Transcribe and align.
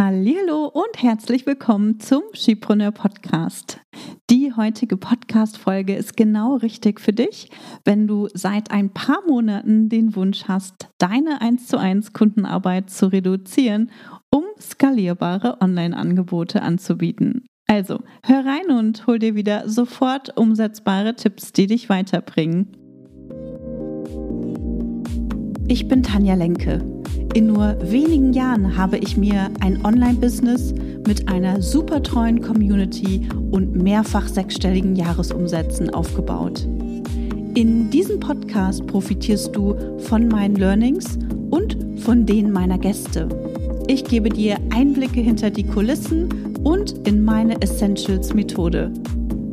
Hallo 0.00 0.66
und 0.66 1.02
herzlich 1.02 1.44
willkommen 1.44 1.98
zum 1.98 2.22
Skipreneur 2.32 2.92
Podcast. 2.92 3.80
Die 4.30 4.52
heutige 4.54 4.96
Podcast-Folge 4.96 5.96
ist 5.96 6.16
genau 6.16 6.54
richtig 6.54 7.00
für 7.00 7.12
dich, 7.12 7.50
wenn 7.84 8.06
du 8.06 8.28
seit 8.32 8.70
ein 8.70 8.90
paar 8.94 9.26
Monaten 9.26 9.88
den 9.88 10.14
Wunsch 10.14 10.44
hast, 10.46 10.88
deine 10.98 11.40
1 11.40 11.66
zu 11.66 11.78
1 11.78 12.12
Kundenarbeit 12.12 12.90
zu 12.90 13.10
reduzieren, 13.10 13.90
um 14.30 14.44
skalierbare 14.60 15.60
Online-Angebote 15.60 16.62
anzubieten. 16.62 17.48
Also, 17.66 17.98
hör 18.22 18.46
rein 18.46 18.70
und 18.70 19.04
hol 19.08 19.18
dir 19.18 19.34
wieder 19.34 19.68
sofort 19.68 20.38
umsetzbare 20.38 21.16
Tipps, 21.16 21.52
die 21.52 21.66
dich 21.66 21.88
weiterbringen. 21.88 22.87
Ich 25.70 25.86
bin 25.86 26.02
Tanja 26.02 26.34
Lenke. 26.34 26.82
In 27.34 27.48
nur 27.48 27.76
wenigen 27.82 28.32
Jahren 28.32 28.78
habe 28.78 28.96
ich 28.96 29.18
mir 29.18 29.50
ein 29.60 29.84
Online-Business 29.84 30.72
mit 31.06 31.28
einer 31.28 31.60
super 31.60 32.02
treuen 32.02 32.40
Community 32.40 33.28
und 33.50 33.76
mehrfach 33.76 34.26
sechsstelligen 34.28 34.96
Jahresumsätzen 34.96 35.90
aufgebaut. 35.90 36.66
In 37.54 37.90
diesem 37.90 38.18
Podcast 38.18 38.86
profitierst 38.86 39.54
du 39.54 39.76
von 39.98 40.28
meinen 40.28 40.56
Learnings 40.56 41.18
und 41.50 41.76
von 42.00 42.24
denen 42.24 42.50
meiner 42.50 42.78
Gäste. 42.78 43.28
Ich 43.88 44.04
gebe 44.04 44.30
dir 44.30 44.56
Einblicke 44.70 45.20
hinter 45.20 45.50
die 45.50 45.64
Kulissen 45.64 46.56
und 46.64 47.06
in 47.06 47.22
meine 47.22 47.60
Essentials-Methode. 47.60 48.90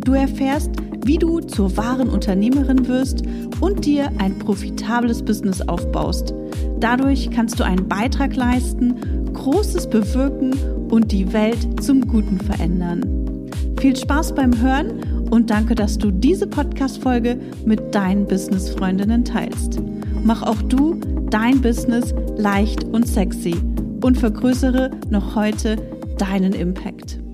Du 0.06 0.14
erfährst, 0.14 0.72
wie 1.06 1.18
du 1.18 1.40
zur 1.40 1.78
wahren 1.78 2.10
Unternehmerin 2.10 2.88
wirst 2.88 3.24
und 3.62 3.86
dir 3.86 4.10
ein 4.18 4.40
profitables 4.40 5.24
Business 5.24 5.62
aufbaust. 5.62 6.34
Dadurch 6.80 7.30
kannst 7.30 7.60
du 7.60 7.64
einen 7.64 7.88
Beitrag 7.88 8.36
leisten, 8.36 9.34
Großes 9.34 9.90
bewirken 9.90 10.54
und 10.90 11.12
die 11.12 11.32
Welt 11.32 11.84
zum 11.84 12.02
Guten 12.08 12.40
verändern. 12.40 13.50
Viel 13.80 13.96
Spaß 13.96 14.34
beim 14.34 14.60
Hören 14.60 15.28
und 15.30 15.50
danke, 15.50 15.76
dass 15.76 15.98
du 15.98 16.10
diese 16.12 16.48
Podcast-Folge 16.48 17.38
mit 17.66 17.94
deinen 17.94 18.26
Business-Freundinnen 18.26 19.24
teilst. 19.24 19.80
Mach 20.24 20.42
auch 20.42 20.62
du 20.64 21.00
dein 21.30 21.62
Business 21.62 22.14
leicht 22.38 22.84
und 22.86 23.08
sexy 23.08 23.56
und 24.04 24.18
vergrößere 24.18 24.92
noch 25.10 25.36
heute 25.36 25.76
deinen 26.18 26.54
Impact. 26.54 27.25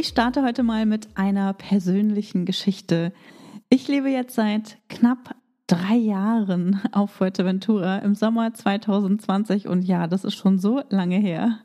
Ich 0.00 0.06
starte 0.06 0.44
heute 0.44 0.62
mal 0.62 0.86
mit 0.86 1.08
einer 1.16 1.52
persönlichen 1.54 2.44
Geschichte. 2.44 3.12
Ich 3.68 3.88
lebe 3.88 4.08
jetzt 4.08 4.36
seit 4.36 4.78
knapp 4.88 5.34
drei 5.66 5.96
Jahren 5.96 6.80
auf 6.92 7.10
Fuerteventura 7.10 7.98
im 7.98 8.14
Sommer 8.14 8.54
2020 8.54 9.66
und 9.66 9.82
ja, 9.82 10.06
das 10.06 10.22
ist 10.22 10.36
schon 10.36 10.60
so 10.60 10.82
lange 10.88 11.16
her, 11.16 11.58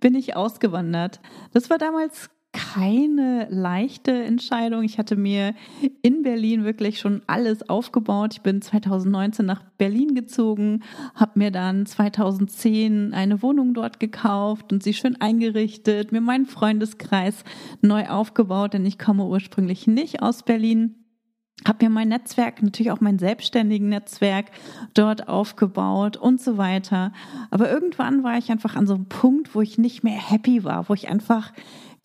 bin 0.00 0.16
ich 0.16 0.34
ausgewandert. 0.34 1.20
Das 1.52 1.70
war 1.70 1.78
damals 1.78 2.30
keine 2.52 3.46
leichte 3.50 4.12
Entscheidung. 4.12 4.82
Ich 4.82 4.98
hatte 4.98 5.16
mir 5.16 5.54
in 6.02 6.22
Berlin 6.22 6.64
wirklich 6.64 6.98
schon 6.98 7.22
alles 7.26 7.68
aufgebaut. 7.68 8.34
Ich 8.34 8.40
bin 8.40 8.62
2019 8.62 9.44
nach 9.44 9.62
Berlin 9.76 10.14
gezogen, 10.14 10.82
habe 11.14 11.38
mir 11.38 11.50
dann 11.50 11.84
2010 11.84 13.12
eine 13.12 13.42
Wohnung 13.42 13.74
dort 13.74 14.00
gekauft 14.00 14.72
und 14.72 14.82
sie 14.82 14.94
schön 14.94 15.20
eingerichtet, 15.20 16.10
mir 16.10 16.22
meinen 16.22 16.46
Freundeskreis 16.46 17.44
neu 17.82 18.08
aufgebaut, 18.08 18.72
denn 18.72 18.86
ich 18.86 18.98
komme 18.98 19.26
ursprünglich 19.26 19.86
nicht 19.86 20.22
aus 20.22 20.42
Berlin 20.42 20.94
habe 21.66 21.84
mir 21.84 21.90
mein 21.90 22.08
Netzwerk, 22.08 22.62
natürlich 22.62 22.92
auch 22.92 23.00
mein 23.00 23.18
selbstständigen 23.18 23.88
Netzwerk 23.88 24.46
dort 24.94 25.28
aufgebaut 25.28 26.16
und 26.16 26.40
so 26.40 26.56
weiter. 26.56 27.12
Aber 27.50 27.70
irgendwann 27.70 28.22
war 28.22 28.38
ich 28.38 28.50
einfach 28.50 28.76
an 28.76 28.86
so 28.86 28.94
einem 28.94 29.06
Punkt, 29.06 29.54
wo 29.54 29.60
ich 29.60 29.76
nicht 29.76 30.04
mehr 30.04 30.18
happy 30.18 30.62
war, 30.62 30.88
wo 30.88 30.94
ich 30.94 31.08
einfach 31.08 31.52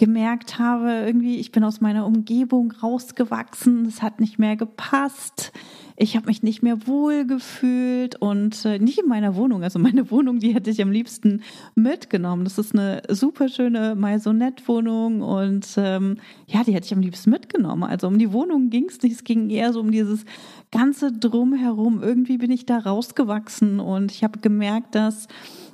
gemerkt 0.03 0.59
habe, 0.59 1.03
irgendwie, 1.05 1.37
ich 1.37 1.53
bin 1.53 1.63
aus 1.63 1.79
meiner 1.79 2.05
Umgebung 2.05 2.73
rausgewachsen, 2.73 3.85
es 3.85 4.01
hat 4.01 4.19
nicht 4.19 4.37
mehr 4.37 4.58
gepasst, 4.58 5.53
ich 5.95 6.17
habe 6.17 6.25
mich 6.25 6.43
nicht 6.43 6.61
mehr 6.61 6.87
wohl 6.87 7.25
gefühlt 7.25 8.17
und 8.17 8.65
äh, 8.65 8.80
nicht 8.80 8.99
in 8.99 9.08
meiner 9.08 9.37
Wohnung. 9.37 9.63
Also 9.63 9.80
meine 9.80 10.11
Wohnung, 10.11 10.39
die 10.39 10.53
hätte 10.53 10.69
ich 10.69 10.81
am 10.81 10.92
liebsten 10.92 11.42
mitgenommen. 11.75 12.43
Das 12.43 12.58
ist 12.58 12.73
eine 12.73 13.02
super 13.08 13.47
schöne 13.47 13.95
Maisonette-Wohnung 13.95 15.21
und 15.21 15.69
ähm, 15.77 16.17
ja, 16.47 16.65
die 16.65 16.73
hätte 16.73 16.87
ich 16.87 16.93
am 16.93 16.99
liebsten 16.99 17.30
mitgenommen. 17.30 17.83
Also 17.83 18.08
um 18.08 18.19
die 18.19 18.33
Wohnung 18.33 18.69
ging 18.69 18.89
es 18.89 19.02
nicht, 19.02 19.13
es 19.13 19.23
ging 19.23 19.49
eher 19.49 19.71
so 19.71 19.80
um 19.80 19.92
dieses 19.92 20.25
ganze 20.69 21.13
Drumherum. 21.13 22.03
Irgendwie 22.03 22.39
bin 22.39 22.52
ich 22.52 22.65
da 22.65 22.80
rausgewachsen 22.80 23.80
und 23.80 24.11
ich 24.11 24.25
habe 24.25 24.39
gemerkt, 24.39 24.95
dass 24.95 25.30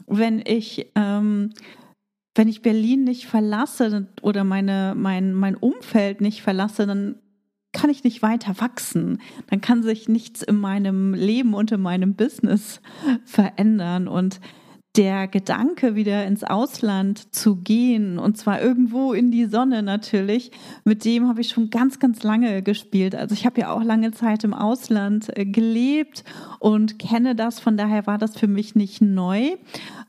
wenn 0.06 0.40
ich 0.46 0.92
ähm, 0.94 1.50
wenn 2.40 2.48
ich 2.48 2.62
Berlin 2.62 3.04
nicht 3.04 3.28
verlasse 3.28 4.08
oder 4.22 4.46
meine, 4.46 4.94
mein, 4.96 5.34
mein 5.34 5.58
Umfeld 5.58 6.22
nicht 6.22 6.42
verlasse, 6.42 6.88
dann 6.88 7.16
kann 7.74 7.90
ich 7.90 8.06
nicht 8.06 8.22
weiter 8.22 8.62
wachsen. 8.62 9.20
Dann 9.50 9.60
kann 9.60 9.84
sich 9.84 10.08
nichts 10.08 10.42
in 10.42 10.56
meinem 10.56 11.14
Leben 11.14 11.54
und 11.54 11.74
in 11.74 11.82
meinem 11.82 12.16
Business 12.16 12.80
verändern. 13.26 14.08
Und 14.08 14.40
der 14.96 15.28
Gedanke, 15.28 15.96
wieder 15.96 16.26
ins 16.26 16.46
Ausland 16.46 17.36
zu 17.36 17.58
gehen, 17.58 18.18
und 18.18 18.38
zwar 18.38 18.62
irgendwo 18.62 19.12
in 19.12 19.32
die 19.32 19.48
Sonne 19.48 19.84
natürlich, 19.84 20.52
mit 20.86 21.04
dem 21.04 21.28
habe 21.28 21.42
ich 21.42 21.50
schon 21.50 21.70
ganz, 21.70 22.00
ganz 22.00 22.24
lange 22.24 22.64
gespielt. 22.64 23.16
Also 23.16 23.34
ich 23.34 23.46
habe 23.46 23.60
ja 23.60 23.74
auch 23.74 23.84
lange 23.84 24.12
Zeit 24.12 24.46
im 24.46 24.54
Ausland 24.54 25.38
äh, 25.38 25.44
gelebt 25.44 26.24
und 26.60 27.00
kenne 27.00 27.36
das, 27.36 27.60
von 27.60 27.76
daher 27.76 28.08
war 28.08 28.18
das 28.18 28.38
für 28.38 28.48
mich 28.48 28.76
nicht 28.76 29.02
neu. 29.02 29.58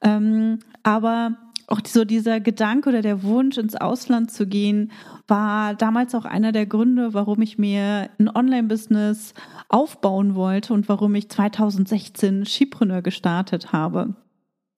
Ähm, 0.01 0.61
aber 0.85 1.37
auch 1.71 1.81
so 1.87 2.05
dieser 2.05 2.41
Gedanke 2.41 2.89
oder 2.89 3.01
der 3.01 3.23
Wunsch, 3.23 3.57
ins 3.57 3.77
Ausland 3.77 4.31
zu 4.31 4.47
gehen, 4.47 4.91
war 5.29 5.75
damals 5.75 6.15
auch 6.15 6.25
einer 6.25 6.53
der 6.53 6.67
Gründe, 6.67 7.15
warum 7.15 7.41
ich 7.43 7.59
mir 7.59 8.11
ein 8.19 8.29
Online-Business 8.29 9.35
aufbauen 9.69 10.35
wollte 10.35 10.75
und 10.75 10.89
warum 10.89 11.15
ich 11.15 11.29
2016 11.31 12.45
Skipreneur 12.45 13.03
gestartet 13.03 13.73
habe. 13.73 14.15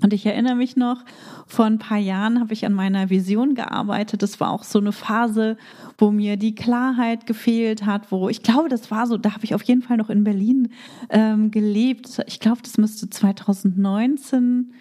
Und 0.02 0.12
ich 0.12 0.26
erinnere 0.26 0.56
mich 0.56 0.76
noch, 0.76 1.04
vor 1.46 1.64
ein 1.64 1.78
paar 1.78 1.98
Jahren 1.98 2.40
habe 2.40 2.52
ich 2.52 2.66
an 2.66 2.72
meiner 2.72 3.08
Vision 3.08 3.54
gearbeitet. 3.54 4.22
Das 4.22 4.40
war 4.40 4.50
auch 4.50 4.64
so 4.64 4.80
eine 4.80 4.92
Phase, 4.92 5.56
wo 5.96 6.10
mir 6.10 6.36
die 6.36 6.54
Klarheit 6.54 7.24
gefehlt 7.24 7.86
hat, 7.86 8.10
wo 8.10 8.28
ich 8.28 8.42
glaube, 8.42 8.68
das 8.68 8.90
war 8.90 9.06
so, 9.06 9.16
da 9.16 9.32
habe 9.32 9.44
ich 9.44 9.54
auf 9.54 9.62
jeden 9.62 9.82
Fall 9.82 9.96
noch 9.96 10.10
in 10.10 10.24
Berlin 10.24 10.72
ähm, 11.08 11.52
gelebt. 11.52 12.20
Ich 12.26 12.40
glaube, 12.40 12.62
das 12.62 12.78
müsste 12.78 13.08
2019 13.08 14.72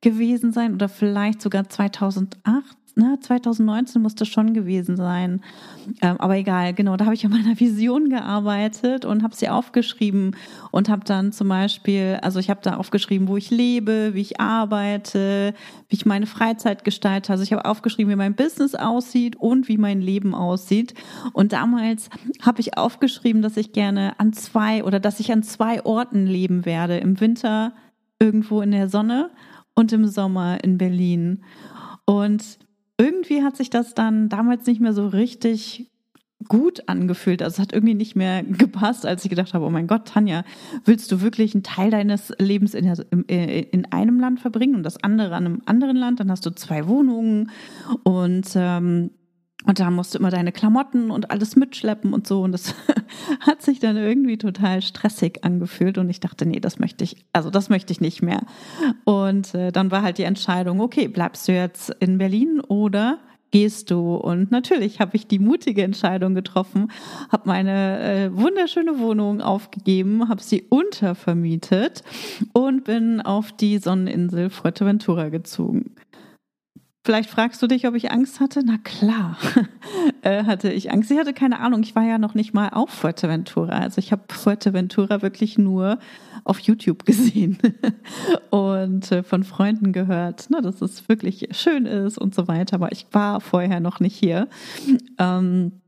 gewesen 0.00 0.52
sein 0.52 0.74
oder 0.74 0.88
vielleicht 0.88 1.42
sogar 1.42 1.68
2008. 1.68 2.76
Ne, 2.96 3.18
2019 3.20 4.02
muss 4.02 4.16
das 4.16 4.26
schon 4.26 4.52
gewesen 4.52 4.96
sein. 4.96 5.42
Ähm, 6.02 6.16
aber 6.18 6.36
egal, 6.36 6.74
genau, 6.74 6.96
da 6.96 7.04
habe 7.04 7.14
ich 7.14 7.24
an 7.24 7.30
meiner 7.30 7.58
Vision 7.58 8.10
gearbeitet 8.10 9.04
und 9.04 9.22
habe 9.22 9.34
sie 9.34 9.48
aufgeschrieben 9.48 10.36
und 10.72 10.88
habe 10.88 11.04
dann 11.04 11.30
zum 11.30 11.48
Beispiel, 11.48 12.18
also 12.20 12.40
ich 12.40 12.50
habe 12.50 12.60
da 12.62 12.76
aufgeschrieben, 12.76 13.28
wo 13.28 13.36
ich 13.36 13.50
lebe, 13.50 14.10
wie 14.14 14.20
ich 14.20 14.40
arbeite, 14.40 15.54
wie 15.88 15.96
ich 15.96 16.04
meine 16.04 16.26
Freizeit 16.26 16.84
gestalte. 16.84 17.32
Also 17.32 17.44
ich 17.44 17.52
habe 17.52 17.64
aufgeschrieben, 17.64 18.10
wie 18.10 18.16
mein 18.16 18.34
Business 18.34 18.74
aussieht 18.74 19.36
und 19.36 19.68
wie 19.68 19.78
mein 19.78 20.00
Leben 20.00 20.34
aussieht. 20.34 20.94
Und 21.32 21.52
damals 21.52 22.10
habe 22.42 22.60
ich 22.60 22.76
aufgeschrieben, 22.76 23.40
dass 23.40 23.56
ich 23.56 23.72
gerne 23.72 24.18
an 24.18 24.32
zwei 24.32 24.82
oder 24.82 24.98
dass 24.98 25.20
ich 25.20 25.32
an 25.32 25.44
zwei 25.44 25.84
Orten 25.84 26.26
leben 26.26 26.64
werde. 26.66 26.98
Im 26.98 27.20
Winter 27.20 27.72
irgendwo 28.18 28.60
in 28.60 28.72
der 28.72 28.88
Sonne 28.88 29.30
und 29.74 29.92
im 29.92 30.06
Sommer 30.06 30.62
in 30.62 30.78
Berlin. 30.78 31.44
Und 32.04 32.58
irgendwie 32.98 33.42
hat 33.42 33.56
sich 33.56 33.70
das 33.70 33.94
dann 33.94 34.28
damals 34.28 34.66
nicht 34.66 34.80
mehr 34.80 34.92
so 34.92 35.08
richtig 35.08 35.90
gut 36.48 36.88
angefühlt. 36.88 37.42
Also 37.42 37.54
es 37.54 37.60
hat 37.60 37.72
irgendwie 37.72 37.94
nicht 37.94 38.16
mehr 38.16 38.42
gepasst, 38.42 39.06
als 39.06 39.24
ich 39.24 39.30
gedacht 39.30 39.54
habe, 39.54 39.64
oh 39.64 39.70
mein 39.70 39.86
Gott, 39.86 40.08
Tanja, 40.08 40.44
willst 40.84 41.12
du 41.12 41.20
wirklich 41.20 41.54
einen 41.54 41.62
Teil 41.62 41.90
deines 41.90 42.32
Lebens 42.38 42.74
in, 42.74 42.86
äh, 43.28 43.60
in 43.60 43.90
einem 43.92 44.20
Land 44.20 44.40
verbringen 44.40 44.74
und 44.74 44.82
das 44.82 45.02
andere 45.02 45.34
an 45.34 45.46
einem 45.46 45.62
anderen 45.66 45.96
Land? 45.96 46.20
Dann 46.20 46.30
hast 46.30 46.46
du 46.46 46.50
zwei 46.50 46.88
Wohnungen 46.88 47.50
und 48.04 48.46
ähm, 48.54 49.10
und 49.66 49.78
da 49.78 49.90
musst 49.90 50.14
du 50.14 50.18
immer 50.18 50.30
deine 50.30 50.52
Klamotten 50.52 51.10
und 51.10 51.30
alles 51.30 51.54
mitschleppen 51.54 52.14
und 52.14 52.26
so. 52.26 52.42
Und 52.42 52.52
das 52.52 52.74
hat 53.40 53.62
sich 53.62 53.78
dann 53.78 53.96
irgendwie 53.96 54.38
total 54.38 54.80
stressig 54.80 55.44
angefühlt. 55.44 55.98
Und 55.98 56.08
ich 56.08 56.20
dachte, 56.20 56.46
nee, 56.46 56.60
das 56.60 56.78
möchte 56.78 57.04
ich, 57.04 57.16
also 57.32 57.50
das 57.50 57.68
möchte 57.68 57.92
ich 57.92 58.00
nicht 58.00 58.22
mehr. 58.22 58.40
Und 59.04 59.54
äh, 59.54 59.70
dann 59.70 59.90
war 59.90 60.02
halt 60.02 60.18
die 60.18 60.24
Entscheidung, 60.24 60.80
okay, 60.80 61.08
bleibst 61.08 61.46
du 61.46 61.52
jetzt 61.52 61.90
in 62.00 62.16
Berlin 62.16 62.60
oder 62.60 63.18
gehst 63.50 63.90
du? 63.90 64.14
Und 64.14 64.50
natürlich 64.50 64.98
habe 65.00 65.16
ich 65.16 65.26
die 65.26 65.38
mutige 65.38 65.82
Entscheidung 65.82 66.34
getroffen, 66.34 66.90
habe 67.30 67.48
meine 67.48 68.00
äh, 68.00 68.36
wunderschöne 68.36 68.98
Wohnung 68.98 69.42
aufgegeben, 69.42 70.28
habe 70.28 70.42
sie 70.42 70.62
untervermietet 70.70 72.02
und 72.52 72.84
bin 72.84 73.20
auf 73.20 73.52
die 73.52 73.78
Sonneninsel 73.78 74.48
Fuerteventura 74.48 75.28
gezogen. 75.28 75.94
Vielleicht 77.02 77.30
fragst 77.30 77.62
du 77.62 77.66
dich, 77.66 77.86
ob 77.88 77.94
ich 77.94 78.10
Angst 78.10 78.40
hatte. 78.40 78.60
Na 78.62 78.76
klar, 78.76 79.38
äh, 80.22 80.44
hatte 80.44 80.70
ich 80.70 80.92
Angst. 80.92 81.10
Ich 81.10 81.18
hatte 81.18 81.32
keine 81.32 81.58
Ahnung. 81.60 81.82
Ich 81.82 81.96
war 81.96 82.04
ja 82.04 82.18
noch 82.18 82.34
nicht 82.34 82.52
mal 82.52 82.68
auf 82.68 82.90
Fuerteventura. 82.90 83.78
Also 83.78 83.98
ich 84.00 84.12
habe 84.12 84.24
Fuerteventura 84.28 85.22
wirklich 85.22 85.56
nur 85.56 85.98
auf 86.44 86.58
YouTube 86.60 87.04
gesehen 87.06 87.56
und 88.50 89.10
äh, 89.12 89.22
von 89.22 89.44
Freunden 89.44 89.92
gehört, 89.92 90.50
ne, 90.50 90.60
dass 90.60 90.82
es 90.82 91.08
wirklich 91.08 91.48
schön 91.52 91.86
ist 91.86 92.18
und 92.18 92.34
so 92.34 92.48
weiter. 92.48 92.74
Aber 92.74 92.92
ich 92.92 93.06
war 93.12 93.40
vorher 93.40 93.80
noch 93.80 94.00
nicht 94.00 94.16
hier. 94.16 94.48
Ähm, 95.18 95.79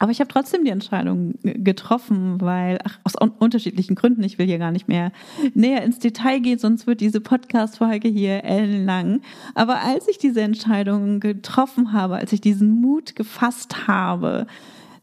aber 0.00 0.10
ich 0.10 0.20
habe 0.20 0.28
trotzdem 0.28 0.64
die 0.64 0.70
Entscheidung 0.70 1.34
getroffen, 1.42 2.40
weil, 2.40 2.78
ach, 2.84 2.98
aus 3.04 3.14
unterschiedlichen 3.38 3.94
Gründen, 3.94 4.22
ich 4.22 4.38
will 4.38 4.46
hier 4.46 4.58
gar 4.58 4.72
nicht 4.72 4.88
mehr 4.88 5.12
näher 5.54 5.82
ins 5.82 5.98
Detail 5.98 6.40
gehen, 6.40 6.58
sonst 6.58 6.86
wird 6.86 7.00
diese 7.00 7.20
Podcast-Folge 7.20 8.08
hier 8.08 8.44
ellenlang. 8.44 9.20
Aber 9.54 9.80
als 9.80 10.08
ich 10.08 10.18
diese 10.18 10.42
Entscheidung 10.42 11.20
getroffen 11.20 11.92
habe, 11.92 12.16
als 12.16 12.32
ich 12.32 12.40
diesen 12.40 12.80
Mut 12.80 13.14
gefasst 13.14 13.86
habe, 13.86 14.46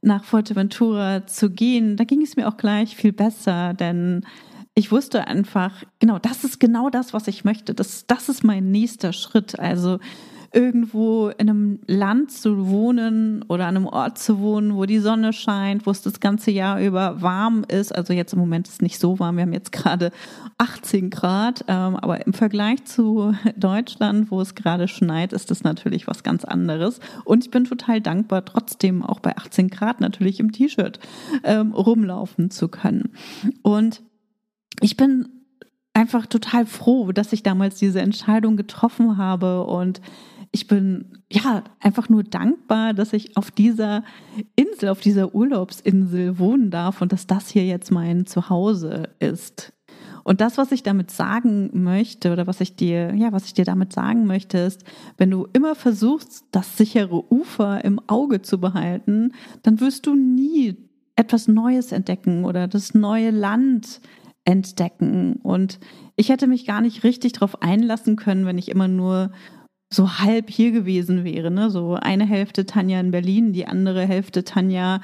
nach 0.02 0.24
Fuerteventura 0.24 1.28
zu 1.28 1.52
gehen, 1.52 1.96
da 1.96 2.04
ging 2.04 2.22
es 2.22 2.36
mir 2.36 2.48
auch 2.48 2.58
gleich 2.58 2.96
viel 2.96 3.14
besser, 3.14 3.74
denn 3.74 4.26
ich 4.74 4.92
wusste 4.92 5.28
einfach, 5.28 5.84
genau, 6.00 6.18
das 6.18 6.44
ist 6.44 6.60
genau 6.60 6.90
das, 6.90 7.14
was 7.14 7.28
ich 7.28 7.44
möchte. 7.44 7.74
Das, 7.74 8.08
das 8.08 8.30
ist 8.30 8.44
mein 8.44 8.72
nächster 8.72 9.14
Schritt. 9.14 9.60
Also 9.60 10.00
irgendwo 10.54 11.30
in 11.30 11.50
einem 11.50 11.80
Land 11.88 12.32
zu 12.32 12.68
wohnen 12.68 13.44
oder 13.48 13.68
an 13.68 13.78
einem 13.78 13.86
Ort 13.86 14.20
zu 14.20 14.40
wohnen, 14.40 14.76
wo 14.76 14.86
die 14.86 15.00
Sonne 15.00 15.32
scheint, 15.32 15.86
wo 15.86 15.92
es 15.92 16.02
das 16.02 16.20
ganze 16.20 16.52
Jahr 16.52 16.82
über 16.82 17.22
warm 17.22 17.64
ist. 17.68 17.96
Also 17.96 18.12
jetzt 18.12 18.34
im 18.34 18.40
Moment 18.40 18.68
ist 18.68 18.76
es 18.76 18.82
nicht 18.82 19.00
so 19.00 19.18
warm, 19.20 19.38
wir 19.38 19.44
haben 19.44 19.54
jetzt 19.54 19.72
gerade 19.72 20.12
18 20.58 21.10
Grad, 21.10 21.64
ähm, 21.68 21.96
aber 21.96 22.26
im 22.26 22.34
Vergleich 22.34 22.84
zu 22.84 23.34
Deutschland, 23.56 24.30
wo 24.30 24.42
es 24.42 24.54
gerade 24.54 24.90
schneit, 24.90 25.32
ist 25.32 25.52
das 25.52 25.64
natürlich 25.64 26.08
was 26.08 26.24
ganz 26.24 26.44
anderes. 26.44 27.00
Und 27.24 27.46
ich 27.46 27.52
bin 27.52 27.64
total 27.64 28.02
dankbar, 28.02 28.44
trotzdem 28.44 29.04
auch 29.04 29.22
bei 29.22 29.38
18 29.38 29.70
Grad 29.70 30.02
natürlich 30.02 30.40
im 30.42 30.52
T-Shirt 30.52 31.00
ähm, 31.44 31.72
rumlaufen 31.72 32.52
zu 32.52 32.68
können. 32.68 33.14
Und 33.62 34.04
ich 34.82 34.98
bin 34.98 35.30
einfach 35.94 36.26
total 36.26 36.66
froh, 36.66 37.12
dass 37.12 37.34
ich 37.34 37.44
damals 37.44 37.78
diese 37.78 38.02
Entscheidung 38.02 38.58
getroffen 38.58 39.18
habe 39.18 39.66
und 39.66 40.02
ich 40.52 40.68
bin 40.68 41.24
ja 41.32 41.64
einfach 41.80 42.10
nur 42.10 42.24
dankbar, 42.24 42.94
dass 42.94 43.14
ich 43.14 43.38
auf 43.38 43.52
dieser 43.52 44.04
Insel, 44.56 44.90
auf 44.90 45.00
dieser 45.00 45.34
Urlaubsinsel 45.34 46.40
wohnen 46.40 46.72
darf 46.72 47.02
und 47.02 47.14
dass 47.14 47.26
das 47.26 47.50
hier 47.50 47.66
jetzt 47.66 47.92
mein 47.92 48.26
Zuhause 48.26 49.10
ist. 49.20 49.74
Und 50.24 50.42
das, 50.42 50.58
was 50.58 50.72
ich 50.72 50.84
damit 50.84 51.10
sagen 51.10 51.70
möchte 51.74 52.32
oder 52.32 52.48
was 52.48 52.62
ich 52.62 52.76
dir, 52.76 53.16
ja, 53.16 53.32
was 53.32 53.46
ich 53.46 53.54
dir 53.54 53.66
damit 53.66 53.94
sagen 53.94 54.26
möchte, 54.26 54.60
ist, 54.60 54.84
wenn 55.18 55.32
du 55.32 55.48
immer 55.54 55.74
versuchst, 55.74 56.46
das 56.52 56.78
sichere 56.78 57.32
Ufer 57.34 57.84
im 57.84 58.00
Auge 58.08 58.42
zu 58.42 58.60
behalten, 58.60 59.32
dann 59.64 59.80
wirst 59.80 60.06
du 60.06 60.16
nie 60.16 60.78
etwas 61.16 61.48
Neues 61.48 61.92
entdecken 61.92 62.46
oder 62.46 62.68
das 62.68 62.94
neue 62.94 63.32
Land 63.32 64.02
entdecken. 64.46 65.40
Und 65.44 65.80
ich 66.16 66.30
hätte 66.30 66.48
mich 66.48 66.66
gar 66.66 66.82
nicht 66.82 67.04
richtig 67.04 67.34
darauf 67.34 67.62
einlassen 67.62 68.16
können, 68.16 68.46
wenn 68.46 68.58
ich 68.58 68.70
immer 68.70 68.88
nur 68.88 69.32
so 69.92 70.20
halb 70.20 70.50
hier 70.50 70.72
gewesen 70.72 71.24
wäre. 71.24 71.52
Ne? 71.52 71.70
So 71.70 71.96
eine 71.96 72.26
Hälfte 72.26 72.66
Tanja 72.66 73.00
in 73.00 73.12
Berlin, 73.12 73.54
die 73.54 73.68
andere 73.68 74.06
Hälfte 74.06 74.44
Tanja 74.44 75.02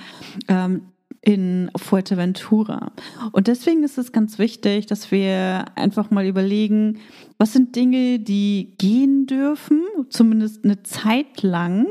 ähm, 0.48 0.82
in 1.22 1.70
Fuerteventura. 1.76 2.92
Und 3.34 3.48
deswegen 3.48 3.84
ist 3.84 3.98
es 3.98 4.14
ganz 4.14 4.40
wichtig, 4.40 4.86
dass 4.86 5.12
wir 5.12 5.66
einfach 5.76 6.10
mal 6.10 6.26
überlegen, 6.26 7.00
was 7.38 7.54
sind 7.54 7.76
Dinge, 7.76 8.20
die 8.20 8.76
gehen 8.78 9.26
dürfen, 9.26 9.82
zumindest 10.10 10.64
eine 10.64 10.84
Zeit 10.84 11.44
lang, 11.44 11.88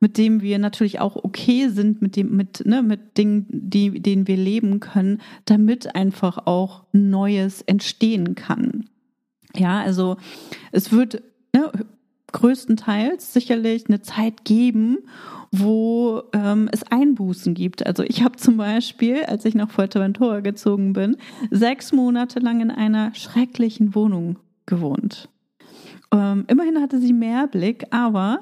mit 0.00 0.18
dem 0.18 0.42
wir 0.42 0.58
natürlich 0.58 1.00
auch 1.00 1.16
okay 1.16 1.68
sind, 1.68 2.02
mit 2.02 2.16
dem, 2.16 2.36
mit, 2.36 2.66
ne, 2.66 2.82
mit 2.82 3.16
Dingen, 3.16 3.46
die, 3.48 4.02
denen 4.02 4.26
wir 4.26 4.36
leben 4.36 4.80
können, 4.80 5.20
damit 5.44 5.94
einfach 5.94 6.46
auch 6.46 6.84
Neues 6.92 7.62
entstehen 7.62 8.34
kann. 8.34 8.86
Ja, 9.56 9.80
also 9.80 10.16
es 10.72 10.90
wird 10.90 11.22
ne, 11.54 11.70
größtenteils 12.32 13.32
sicherlich 13.32 13.86
eine 13.88 14.02
Zeit 14.02 14.44
geben, 14.44 14.98
wo 15.52 16.22
ähm, 16.32 16.68
es 16.72 16.82
Einbußen 16.82 17.54
gibt. 17.54 17.86
Also 17.86 18.02
ich 18.02 18.22
habe 18.24 18.36
zum 18.36 18.56
Beispiel, 18.56 19.24
als 19.24 19.44
ich 19.44 19.54
nach 19.54 19.70
Fuerteventura 19.70 20.40
gezogen 20.40 20.92
bin, 20.92 21.16
sechs 21.50 21.92
Monate 21.92 22.40
lang 22.40 22.60
in 22.60 22.70
einer 22.70 23.14
schrecklichen 23.14 23.94
Wohnung 23.94 24.38
gewohnt. 24.66 25.28
Ähm, 26.12 26.44
immerhin 26.48 26.80
hatte 26.80 26.98
sie 26.98 27.12
mehr 27.12 27.46
Blick, 27.46 27.84
aber 27.90 28.40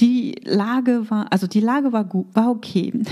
die 0.00 0.36
Lage 0.44 1.10
war, 1.10 1.30
also 1.30 1.46
die 1.46 1.60
Lage 1.60 1.92
war 1.92 2.04
gut, 2.04 2.34
war 2.34 2.50
okay. 2.50 2.92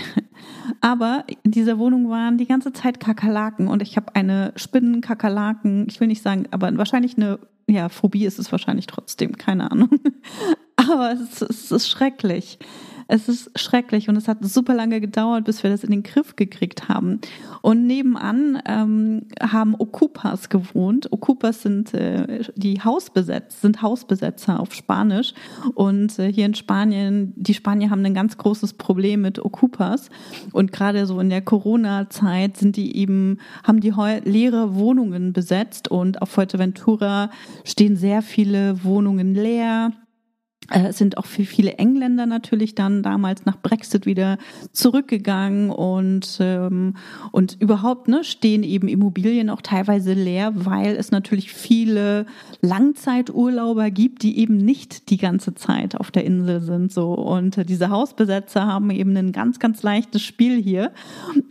Aber 0.81 1.25
in 1.43 1.51
dieser 1.51 1.79
Wohnung 1.79 2.09
waren 2.09 2.39
die 2.39 2.47
ganze 2.47 2.73
Zeit 2.73 3.01
Kakerlaken 3.01 3.69
und 3.69 3.83
ich 3.83 3.97
habe 3.97 4.15
eine 4.15 4.53
Spinnenkakerlaken, 4.57 5.87
ich 5.89 6.01
will 6.01 6.09
nicht 6.09 6.23
sagen, 6.23 6.47
aber 6.51 6.77
wahrscheinlich 6.79 7.17
eine, 7.17 7.39
ja, 7.69 7.89
Phobie 7.89 8.25
ist 8.25 8.39
es 8.39 8.51
wahrscheinlich 8.51 8.87
trotzdem, 8.87 9.37
keine 9.37 9.71
Ahnung. 9.71 9.91
Aber 10.77 11.13
es, 11.13 11.43
es 11.43 11.71
ist 11.71 11.89
schrecklich. 11.89 12.59
Es 13.11 13.27
ist 13.27 13.51
schrecklich 13.59 14.11
und 14.11 14.17
es 14.17 14.29
hat 14.29 14.45
super 14.45 14.75
lange 14.75 15.01
gedauert, 15.01 15.45
bis 15.47 15.63
wir 15.63 15.71
das 15.71 15.83
in 15.83 15.91
den 15.91 16.03
Griff 16.03 16.37
gekriegt 16.37 16.91
haben. 16.91 17.21
Und 17.63 17.87
nebenan 17.87 18.63
ähm, 18.67 19.23
haben 19.41 19.75
Okupas 19.79 20.51
gewohnt. 20.51 21.11
Okupas 21.11 21.63
sind 21.63 21.95
äh, 21.95 22.45
die 22.55 22.83
Hausbesetz, 22.83 23.63
sind 23.63 23.81
Hausbesetzer 23.81 24.61
auf 24.61 24.75
Spanisch. 24.75 25.33
Und 25.75 26.19
äh, 26.19 26.31
hier 26.31 26.45
in 26.45 26.55
Spanien, 26.55 27.33
die 27.35 27.55
Spanier 27.55 27.89
haben 27.89 28.05
ein 28.05 28.13
ganz 28.13 28.37
großes 28.37 28.75
Problem 28.75 29.23
mit 29.23 29.43
Okupas. 29.43 30.11
Und 30.53 30.71
gerade 30.73 31.07
so 31.07 31.19
in 31.19 31.31
der 31.31 31.41
Corona-Zeit 31.41 32.59
sind 32.59 32.77
die 32.77 32.95
eben, 32.95 33.39
haben 33.65 33.81
die 33.81 33.95
leere 34.25 34.75
Wohnungen 34.75 35.33
besetzt 35.33 35.89
und 35.89 36.21
auf 36.21 36.29
Fuerteventura 36.29 37.31
stehen 37.65 37.97
sehr 37.97 38.21
viele 38.21 38.85
Wohnungen 38.85 39.35
leer. 39.35 39.93
Äh, 40.71 40.93
sind 40.93 41.17
auch 41.17 41.25
für 41.25 41.45
viele 41.45 41.75
Engländer 41.75 42.27
natürlich 42.27 42.75
dann 42.75 43.03
damals 43.03 43.47
nach 43.47 43.57
Brexit 43.57 44.05
wieder 44.05 44.37
zurückgegangen 44.73 45.71
und 45.71 46.37
ähm, 46.41 46.95
und 47.33 47.57
überhaupt 47.59 48.09
ne 48.09 48.23
stehen 48.23 48.63
eben 48.63 48.87
Immobilien 48.87 49.49
auch 49.49 49.63
teilweise 49.63 50.13
leer, 50.13 50.53
weil 50.55 50.97
es 50.97 51.11
natürlich 51.11 51.53
viele 51.53 52.27
Langzeiturlauber 52.61 53.91
gibt, 53.91 54.23
die 54.23 54.39
eben 54.39 54.59
nicht 54.59 55.09
die 55.09 55.17
ganze 55.17 55.55
Zeit 55.55 55.97
auf 55.97 56.11
der 56.11 56.27
Insel 56.27 56.61
sind. 56.61 56.93
So 56.93 57.15
und 57.15 57.57
äh, 57.57 57.65
diese 57.65 57.89
Hausbesetzer 57.89 58.67
haben 58.67 58.91
eben 58.91 59.17
ein 59.17 59.33
ganz 59.33 59.59
ganz 59.59 59.83
leichtes 59.83 60.23
Spiel 60.23 60.61
hier. 60.61 60.93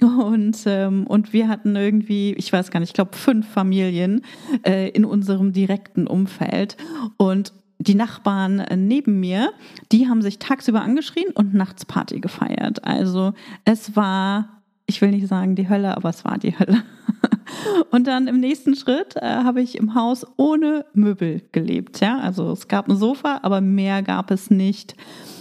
Und 0.02 0.64
ähm, 0.68 1.08
und 1.08 1.34
wir 1.34 1.48
hatten 1.48 1.76
irgendwie 1.76 2.34
ich 2.34 2.54
weiß 2.54 2.70
gar 2.70 2.80
nicht 2.82 2.90
ich 2.90 2.94
glaube 2.94 3.16
fünf 3.18 3.48
Familien 3.48 4.22
äh, 4.64 4.90
in 4.90 5.06
unserem 5.06 5.54
direkten 5.54 6.06
Umfeld. 6.06 6.78
Und 7.18 7.52
die 7.80 7.96
Nachbarn 7.96 8.60
äh, 8.60 8.76
neben 8.76 9.20
mir, 9.20 9.52
die 9.92 10.08
haben 10.08 10.22
sich 10.22 10.40
tagsüber 10.40 10.82
angeschrien 10.82 11.32
und 11.34 11.54
nachts 11.54 11.86
Party 11.86 12.20
gefeiert. 12.20 12.84
Also 12.84 13.34
es 13.66 13.96
war, 13.96 14.62
ich 14.86 15.02
will 15.02 15.12
nicht 15.12 15.28
sagen 15.28 15.56
die 15.56 15.70
Hölle, 15.70 15.96
aber 15.96 16.10
es 16.10 16.26
war 16.26 16.38
die 16.38 16.58
Hölle. 16.58 16.84
Und 17.92 18.08
dann 18.08 18.28
im 18.28 18.40
nächsten 18.40 18.76
Schritt 18.76 19.16
äh, 19.16 19.22
habe 19.22 19.62
ich 19.62 19.78
im 19.78 19.96
Haus 19.96 20.26
ohne 20.36 20.86
Möbel 20.94 21.42
gelebt. 21.54 22.02
Ja, 22.02 22.20
also 22.20 22.52
es 22.52 22.68
gab 22.68 22.90
ein 22.90 22.98
Sofa, 22.98 23.40
aber 23.44 23.62
mehr 23.62 24.04
gab 24.04 24.32
es 24.32 24.50
nicht. 24.50 24.96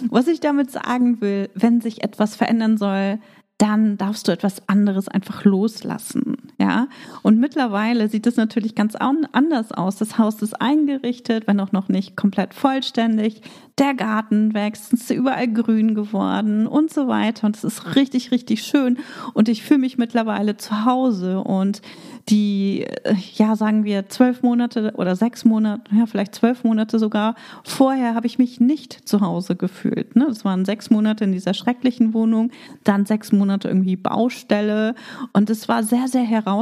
Was 0.09 0.29
ich 0.29 0.41
damit 0.41 0.71
sagen 0.71 1.21
will, 1.21 1.51
wenn 1.55 1.81
sich 1.81 2.05
etwas 2.05 2.37
verändern 2.37 2.77
soll, 2.77 3.19
dann 3.59 3.97
darfst 3.97 4.29
du 4.29 4.33
etwas 4.33 4.69
anderes 4.69 5.09
einfach 5.09 5.45
loslassen. 5.45 6.37
Ja, 6.67 6.89
und 7.23 7.39
mittlerweile 7.39 8.09
sieht 8.09 8.27
es 8.27 8.37
natürlich 8.37 8.75
ganz 8.75 8.97
anders 8.97 9.71
aus. 9.71 9.95
Das 9.97 10.19
Haus 10.19 10.43
ist 10.43 10.61
eingerichtet, 10.61 11.47
wenn 11.47 11.61
auch 11.61 11.71
noch 11.71 11.89
nicht 11.89 12.17
komplett 12.17 12.55
vollständig. 12.55 13.41
Der 13.79 13.95
Garten 13.95 14.53
wächst, 14.53 14.93
es 14.93 15.03
ist 15.03 15.11
überall 15.11 15.47
grün 15.47 15.95
geworden 15.95 16.67
und 16.67 16.93
so 16.93 17.07
weiter. 17.07 17.47
Und 17.47 17.57
es 17.57 17.63
ist 17.63 17.95
richtig, 17.95 18.33
richtig 18.33 18.65
schön. 18.65 18.99
Und 19.33 19.49
ich 19.49 19.63
fühle 19.63 19.79
mich 19.79 19.97
mittlerweile 19.97 20.57
zu 20.57 20.85
Hause. 20.85 21.39
Und 21.41 21.83
die, 22.29 22.85
äh, 23.05 23.15
ja, 23.35 23.55
sagen 23.55 23.85
wir 23.85 24.09
zwölf 24.09 24.43
Monate 24.43 24.95
oder 24.97 25.15
sechs 25.15 25.45
Monate, 25.45 25.95
ja, 25.95 26.07
vielleicht 26.07 26.35
zwölf 26.35 26.65
Monate 26.65 26.99
sogar 26.99 27.37
vorher 27.63 28.17
habe 28.17 28.27
ich 28.27 28.39
mich 28.39 28.59
nicht 28.59 29.09
zu 29.09 29.21
Hause 29.21 29.55
gefühlt. 29.55 30.17
Ne? 30.17 30.27
Das 30.29 30.45
waren 30.45 30.65
sechs 30.65 30.91
Monate 30.91 31.23
in 31.23 31.31
dieser 31.31 31.55
schrecklichen 31.55 32.15
Wohnung, 32.15 32.51
dann 32.83 33.07
sechs 33.07 33.31
Monate 33.31 33.69
irgendwie 33.69 33.95
Baustelle. 33.95 34.97
Und 35.33 35.51
es 35.51 35.69
war 35.69 35.85
sehr, 35.85 36.09
sehr 36.09 36.25
herausfordernd. 36.25 36.56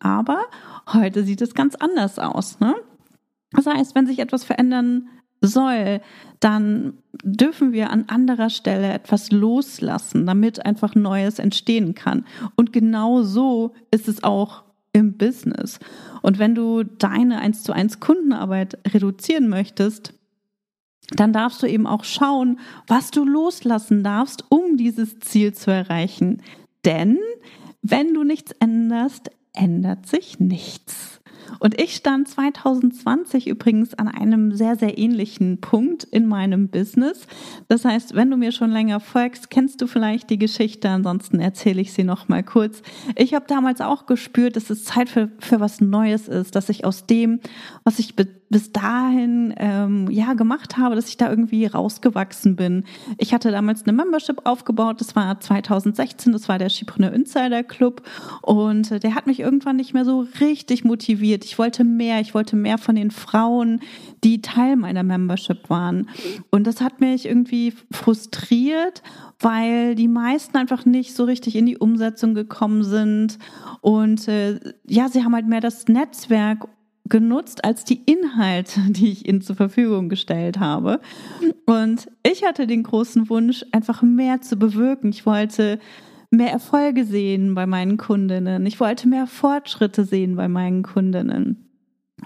Aber 0.00 0.42
heute 0.92 1.24
sieht 1.24 1.40
es 1.42 1.54
ganz 1.54 1.74
anders 1.74 2.18
aus. 2.18 2.60
Ne? 2.60 2.74
Das 3.52 3.66
heißt, 3.66 3.94
wenn 3.94 4.06
sich 4.06 4.18
etwas 4.18 4.44
verändern 4.44 5.08
soll, 5.40 6.00
dann 6.40 6.94
dürfen 7.22 7.72
wir 7.72 7.90
an 7.90 8.04
anderer 8.08 8.50
Stelle 8.50 8.92
etwas 8.92 9.30
loslassen, 9.30 10.26
damit 10.26 10.64
einfach 10.66 10.94
Neues 10.94 11.38
entstehen 11.38 11.94
kann. 11.94 12.24
Und 12.56 12.72
genau 12.72 13.22
so 13.22 13.74
ist 13.90 14.08
es 14.08 14.24
auch 14.24 14.64
im 14.92 15.16
Business. 15.16 15.78
Und 16.22 16.38
wenn 16.38 16.54
du 16.54 16.82
deine 16.82 17.38
1 17.38 17.62
zu 17.62 17.72
1 17.72 18.00
Kundenarbeit 18.00 18.78
reduzieren 18.92 19.48
möchtest, 19.48 20.12
dann 21.10 21.32
darfst 21.32 21.62
du 21.62 21.66
eben 21.66 21.86
auch 21.86 22.04
schauen, 22.04 22.58
was 22.86 23.10
du 23.10 23.24
loslassen 23.24 24.02
darfst, 24.04 24.44
um 24.50 24.76
dieses 24.76 25.18
Ziel 25.20 25.54
zu 25.54 25.70
erreichen. 25.70 26.42
Denn 26.84 27.18
wenn 27.82 28.14
du 28.14 28.24
nichts 28.24 28.52
änderst, 28.60 29.30
ändert 29.54 30.06
sich 30.06 30.38
nichts. 30.38 31.18
Und 31.60 31.80
ich 31.80 31.94
stand 31.94 32.28
2020 32.28 33.48
übrigens 33.48 33.94
an 33.94 34.08
einem 34.08 34.54
sehr, 34.54 34.76
sehr 34.76 34.98
ähnlichen 34.98 35.60
Punkt 35.60 36.04
in 36.04 36.26
meinem 36.26 36.68
Business. 36.68 37.26
Das 37.68 37.84
heißt, 37.84 38.14
wenn 38.14 38.30
du 38.30 38.36
mir 38.36 38.52
schon 38.52 38.70
länger 38.70 39.00
folgst, 39.00 39.50
kennst 39.50 39.80
du 39.80 39.86
vielleicht 39.86 40.30
die 40.30 40.38
Geschichte. 40.38 40.88
Ansonsten 40.90 41.40
erzähle 41.40 41.80
ich 41.80 41.92
sie 41.92 42.04
noch 42.04 42.28
mal 42.28 42.42
kurz. 42.42 42.82
Ich 43.16 43.34
habe 43.34 43.46
damals 43.48 43.80
auch 43.80 44.06
gespürt, 44.06 44.56
dass 44.56 44.70
es 44.70 44.84
Zeit 44.84 45.08
für, 45.08 45.30
für 45.38 45.60
was 45.60 45.80
Neues 45.80 46.28
ist, 46.28 46.54
dass 46.54 46.68
ich 46.68 46.84
aus 46.84 47.06
dem, 47.06 47.40
was 47.84 47.98
ich 47.98 48.14
bis 48.50 48.72
dahin 48.72 49.54
ähm, 49.58 50.10
ja 50.10 50.34
gemacht 50.34 50.76
habe, 50.76 50.94
dass 50.94 51.08
ich 51.08 51.16
da 51.16 51.28
irgendwie 51.28 51.66
rausgewachsen 51.66 52.56
bin. 52.56 52.84
Ich 53.18 53.34
hatte 53.34 53.50
damals 53.50 53.82
eine 53.82 53.92
Membership 53.92 54.40
aufgebaut, 54.44 55.00
das 55.00 55.14
war 55.14 55.38
2016, 55.38 56.32
das 56.32 56.48
war 56.48 56.58
der 56.58 56.68
Schipreneur 56.68 57.12
Insider 57.12 57.62
Club 57.62 58.02
und 58.42 58.90
äh, 58.90 59.00
der 59.00 59.14
hat 59.14 59.26
mich 59.26 59.40
irgendwann 59.40 59.76
nicht 59.76 59.92
mehr 59.92 60.04
so 60.04 60.26
richtig 60.40 60.84
motiviert. 60.84 61.44
Ich 61.44 61.58
wollte 61.58 61.84
mehr, 61.84 62.20
ich 62.20 62.34
wollte 62.34 62.56
mehr 62.56 62.78
von 62.78 62.94
den 62.94 63.10
Frauen, 63.10 63.80
die 64.24 64.40
Teil 64.40 64.76
meiner 64.76 65.02
Membership 65.02 65.68
waren 65.68 66.08
und 66.50 66.66
das 66.66 66.80
hat 66.80 67.00
mich 67.00 67.26
irgendwie 67.26 67.74
frustriert, 67.90 69.02
weil 69.40 69.94
die 69.94 70.08
meisten 70.08 70.56
einfach 70.56 70.84
nicht 70.84 71.14
so 71.14 71.24
richtig 71.24 71.54
in 71.54 71.66
die 71.66 71.78
Umsetzung 71.78 72.34
gekommen 72.34 72.82
sind 72.82 73.38
und 73.82 74.26
äh, 74.26 74.58
ja, 74.86 75.08
sie 75.08 75.22
haben 75.22 75.34
halt 75.34 75.46
mehr 75.46 75.60
das 75.60 75.86
Netzwerk 75.86 76.66
genutzt 77.08 77.64
als 77.64 77.84
die 77.84 78.02
Inhalte, 78.04 78.80
die 78.88 79.10
ich 79.10 79.28
ihnen 79.28 79.40
zur 79.40 79.56
Verfügung 79.56 80.08
gestellt 80.08 80.58
habe. 80.58 81.00
Und 81.66 82.08
ich 82.22 82.44
hatte 82.44 82.66
den 82.66 82.82
großen 82.82 83.28
Wunsch, 83.28 83.64
einfach 83.72 84.02
mehr 84.02 84.40
zu 84.40 84.56
bewirken. 84.56 85.10
Ich 85.10 85.26
wollte 85.26 85.78
mehr 86.30 86.50
Erfolge 86.50 87.04
sehen 87.04 87.54
bei 87.54 87.66
meinen 87.66 87.96
Kundinnen. 87.96 88.66
Ich 88.66 88.80
wollte 88.80 89.08
mehr 89.08 89.26
Fortschritte 89.26 90.04
sehen 90.04 90.36
bei 90.36 90.48
meinen 90.48 90.82
Kundinnen. 90.82 91.64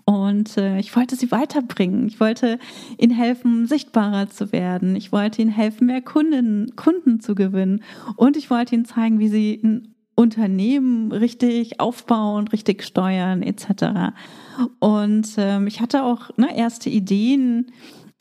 Und 0.04 0.56
äh, 0.56 0.78
ich 0.78 0.94
wollte 0.96 1.16
sie 1.16 1.30
weiterbringen. 1.30 2.06
Ich 2.06 2.18
wollte 2.18 2.58
ihnen 2.98 3.14
helfen, 3.14 3.66
sichtbarer 3.66 4.30
zu 4.30 4.50
werden. 4.52 4.96
Ich 4.96 5.12
wollte 5.12 5.42
ihnen 5.42 5.50
helfen, 5.50 5.86
mehr 5.86 6.00
Kunden, 6.00 6.74
Kunden 6.76 7.20
zu 7.20 7.34
gewinnen. 7.34 7.82
Und 8.16 8.36
ich 8.36 8.50
wollte 8.50 8.74
ihnen 8.74 8.86
zeigen, 8.86 9.18
wie 9.18 9.28
sie 9.28 9.60
ein 9.62 9.91
Unternehmen 10.14 11.10
richtig 11.12 11.80
aufbauen, 11.80 12.48
richtig 12.48 12.82
steuern 12.84 13.42
etc. 13.42 14.14
Und 14.78 15.28
ähm, 15.38 15.66
ich 15.66 15.80
hatte 15.80 16.04
auch 16.04 16.30
ne, 16.36 16.56
erste 16.56 16.90
Ideen, 16.90 17.72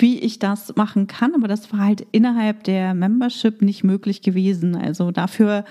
wie 0.02 0.20
ich 0.20 0.40
das 0.40 0.76
machen 0.76 1.08
kann, 1.08 1.36
aber 1.36 1.48
das 1.48 1.72
war 1.72 1.80
halt 1.80 2.06
innerhalb 2.12 2.64
der 2.64 2.94
Membership 2.94 3.62
nicht 3.62 3.84
möglich 3.84 4.22
gewesen. 4.22 4.76
Also 4.76 5.12
dafür 5.12 5.64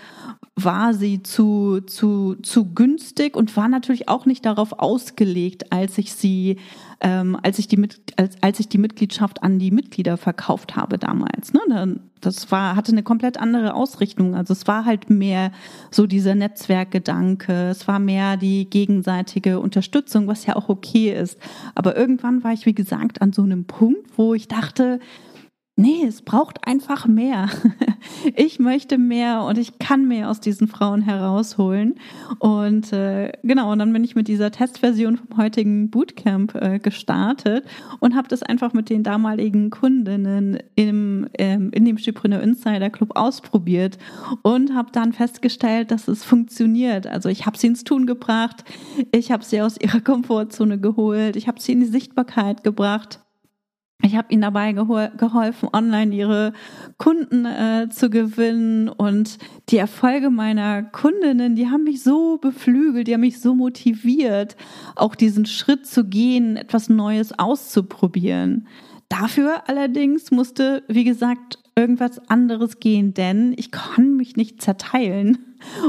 war 0.65 0.95
sie 0.95 1.23
zu, 1.23 1.81
zu, 1.81 2.37
zu 2.43 2.75
günstig 2.75 3.37
und 3.37 3.57
war 3.57 3.69
natürlich 3.69 4.09
auch 4.09 4.27
nicht 4.27 4.45
darauf 4.45 4.79
ausgelegt, 4.79 5.73
als 5.73 5.99
ich 5.99 6.13
sie, 6.13 6.57
ähm, 7.01 7.39
als 7.43 7.59
ich 7.59 7.69
die 7.69 7.89
als, 8.17 8.43
als 8.43 8.61
ich 8.61 8.69
die 8.69 8.79
Mitgliedschaft 8.79 9.43
an 9.43 9.59
die 9.59 9.71
Mitglieder 9.71 10.17
verkauft 10.17 10.77
habe 10.77 10.99
damals. 10.99 11.53
Ne? 11.53 11.99
Das 12.21 12.51
war, 12.51 12.77
hatte 12.77 12.93
eine 12.93 13.03
komplett 13.03 13.39
andere 13.39 13.75
Ausrichtung. 13.75 14.35
Also 14.35 14.53
es 14.53 14.67
war 14.67 14.85
halt 14.85 15.09
mehr 15.09 15.53
so 15.91 16.07
dieser 16.07 16.35
Netzwerkgedanke, 16.35 17.71
es 17.71 17.89
war 17.89 17.99
mehr 17.99 18.37
die 18.37 18.69
gegenseitige 18.69 19.61
Unterstützung, 19.61 20.27
was 20.27 20.45
ja 20.45 20.57
auch 20.57 20.69
okay 20.69 21.15
ist. 21.15 21.39
Aber 21.75 21.97
irgendwann 21.97 22.45
war 22.45 22.53
ich, 22.53 22.67
wie 22.67 22.75
gesagt, 22.75 23.23
an 23.23 23.33
so 23.33 23.43
einem 23.43 23.65
Punkt, 23.65 24.19
wo 24.21 24.35
ich 24.35 24.49
dachte, 24.49 25.00
Nee, 25.81 26.05
es 26.07 26.21
braucht 26.21 26.67
einfach 26.67 27.07
mehr. 27.07 27.49
Ich 28.35 28.59
möchte 28.59 28.97
mehr 28.97 29.43
und 29.43 29.59
ich 29.59 29.79
kann 29.79 30.09
mehr 30.09 30.31
aus 30.31 30.41
diesen 30.41 30.69
Frauen 30.69 31.03
herausholen. 31.03 31.97
Und 32.39 32.93
äh, 32.93 33.33
genau, 33.43 33.73
und 33.73 33.79
dann 33.79 33.93
bin 33.93 34.05
ich 34.05 34.15
mit 34.15 34.27
dieser 34.27 34.50
Testversion 34.50 35.19
vom 35.19 35.37
heutigen 35.37 35.91
Bootcamp 35.91 36.55
äh, 36.55 36.79
gestartet 36.79 37.65
und 37.99 38.17
habe 38.17 38.29
das 38.29 38.43
einfach 38.43 38.73
mit 38.73 38.89
den 38.89 39.03
damaligen 39.03 39.71
Kundinnen 39.71 40.59
im, 40.77 41.29
ähm, 41.39 41.71
in 41.73 41.85
dem 41.85 41.99
Schipreneur 41.99 42.41
Insider 42.41 42.91
Club 42.91 43.17
ausprobiert 43.17 43.99
und 44.43 44.75
habe 44.75 44.91
dann 44.93 45.12
festgestellt, 45.12 45.91
dass 45.91 46.09
es 46.09 46.25
funktioniert. 46.25 47.07
Also 47.07 47.29
ich 47.29 47.47
habe 47.47 47.59
sie 47.59 47.69
ins 47.69 47.85
Tun 47.85 48.07
gebracht, 48.07 48.65
ich 49.12 49.31
habe 49.31 49.45
sie 49.45 49.61
aus 49.61 49.79
ihrer 49.79 50.00
Komfortzone 50.00 50.81
geholt, 50.81 51.37
ich 51.37 51.49
habe 51.49 51.61
sie 51.61 51.73
in 51.73 51.81
die 51.81 51.87
Sichtbarkeit 51.87 52.65
gebracht 52.65 53.21
ich 54.02 54.16
habe 54.16 54.33
ihnen 54.33 54.42
dabei 54.42 54.73
geholfen, 54.73 55.69
online 55.73 56.14
ihre 56.14 56.52
Kunden 56.97 57.45
äh, 57.45 57.88
zu 57.90 58.09
gewinnen 58.09 58.88
und 58.88 59.38
die 59.69 59.76
Erfolge 59.76 60.30
meiner 60.30 60.83
Kundinnen, 60.83 61.54
die 61.54 61.69
haben 61.69 61.85
mich 61.85 62.02
so 62.02 62.38
beflügelt, 62.38 63.09
die 63.09 63.14
haben 63.14 63.21
mich 63.21 63.40
so 63.40 63.54
motiviert, 63.54 64.57
auch 64.97 65.14
diesen 65.14 65.47
Schritt 65.47 65.87
zu 65.87 66.04
gehen, 66.04 66.57
etwas 66.57 66.88
Neues 66.88 67.38
auszuprobieren. 67.38 68.66
Dafür 69.09 69.69
allerdings 69.69 70.30
musste, 70.30 70.85
wie 70.88 71.04
gesagt, 71.04 71.59
irgendwas 71.76 72.19
anderes 72.30 72.78
gehen, 72.78 73.14
denn 73.14 73.54
ich 73.57 73.71
kann 73.71 74.16
mich 74.16 74.37
nicht 74.37 74.62
zerteilen 74.62 75.38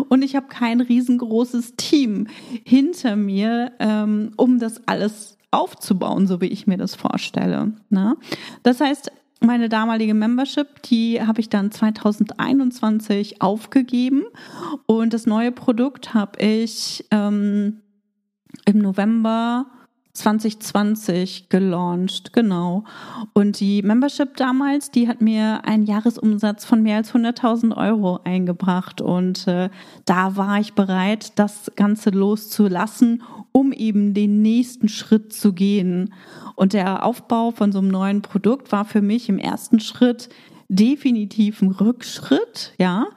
und 0.10 0.24
ich 0.24 0.36
habe 0.36 0.48
kein 0.48 0.82
riesengroßes 0.82 1.76
Team 1.76 2.28
hinter 2.66 3.16
mir, 3.16 3.72
ähm, 3.80 4.32
um 4.38 4.60
das 4.60 4.88
alles 4.88 5.38
aufzubauen, 5.52 6.28
so 6.28 6.42
wie 6.42 6.48
ich 6.48 6.68
mir 6.68 6.78
das 6.78 6.96
vorstelle. 6.96 7.74
Ne? 7.90 8.16
Das 8.64 8.80
heißt, 8.80 9.12
meine 9.42 9.70
damalige 9.70 10.14
Membership, 10.14 10.82
die 10.84 11.22
habe 11.22 11.42
ich 11.42 11.50
dann 11.50 11.72
2021 11.72 13.42
aufgegeben 13.42 14.24
und 14.86 15.14
das 15.14 15.26
neue 15.26 15.52
Produkt 15.52 16.14
habe 16.14 16.40
ich 16.40 17.06
ähm, 17.12 17.82
im 18.66 18.78
November 18.78 19.66
2020 20.14 21.50
gelauncht, 21.50 22.34
genau. 22.34 22.84
Und 23.34 23.60
die 23.60 23.82
Membership 23.82 24.36
damals, 24.38 24.92
die 24.92 25.08
hat 25.08 25.22
mir 25.22 25.66
einen 25.66 25.86
Jahresumsatz 25.86 26.66
von 26.66 26.84
mehr 26.84 26.98
als 26.98 27.14
100.000 27.14 27.76
Euro 27.78 28.20
eingebracht. 28.24 29.02
Und 29.02 29.48
äh, 29.48 29.70
da 30.06 30.36
war 30.36 30.60
ich 30.60 30.74
bereit, 30.74 31.34
das 31.40 31.72
Ganze 31.76 32.10
loszulassen, 32.10 33.24
um 33.52 33.72
eben 33.72 34.14
den 34.14 34.42
nächsten 34.42 34.90
Schritt 34.90 35.34
zu 35.34 35.54
gehen. 35.54 36.14
Und 36.56 36.74
der 36.74 37.06
Aufbau 37.06 37.52
von 37.52 37.72
so 37.72 37.80
einem 37.80 37.90
neuen 37.90 38.22
Produkt 38.22 38.72
war 38.72 38.86
für 38.86 39.02
mich 39.02 39.30
im 39.30 39.40
ersten 39.40 39.80
Schritt 39.80 40.30
definitiv 40.72 41.62
ein 41.62 41.72
Rückschritt, 41.72 42.74
ja. 42.78 43.08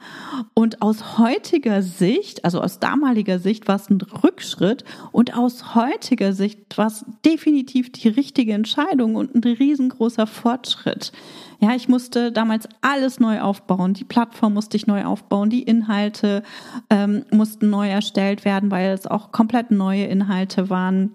Und 0.53 0.81
aus 0.81 1.17
heutiger 1.17 1.81
Sicht, 1.81 2.43
also 2.43 2.59
aus 2.59 2.79
damaliger 2.79 3.39
Sicht 3.39 3.69
war 3.69 3.77
es 3.77 3.89
ein 3.89 4.01
Rückschritt 4.01 4.83
und 5.13 5.37
aus 5.37 5.73
heutiger 5.73 6.33
Sicht 6.33 6.77
war 6.77 6.87
es 6.87 7.05
definitiv 7.23 7.93
die 7.93 8.09
richtige 8.09 8.51
Entscheidung 8.51 9.15
und 9.15 9.33
ein 9.35 9.41
riesengroßer 9.41 10.27
Fortschritt. 10.27 11.13
Ja, 11.61 11.73
ich 11.73 11.87
musste 11.87 12.33
damals 12.33 12.67
alles 12.81 13.21
neu 13.21 13.39
aufbauen. 13.39 13.93
Die 13.93 14.03
Plattform 14.03 14.53
musste 14.53 14.75
ich 14.75 14.85
neu 14.85 15.05
aufbauen, 15.05 15.49
die 15.49 15.63
Inhalte 15.63 16.43
ähm, 16.89 17.23
mussten 17.31 17.69
neu 17.69 17.87
erstellt 17.87 18.43
werden, 18.43 18.69
weil 18.69 18.91
es 18.91 19.07
auch 19.07 19.31
komplett 19.31 19.71
neue 19.71 20.03
Inhalte 20.03 20.69
waren. 20.69 21.11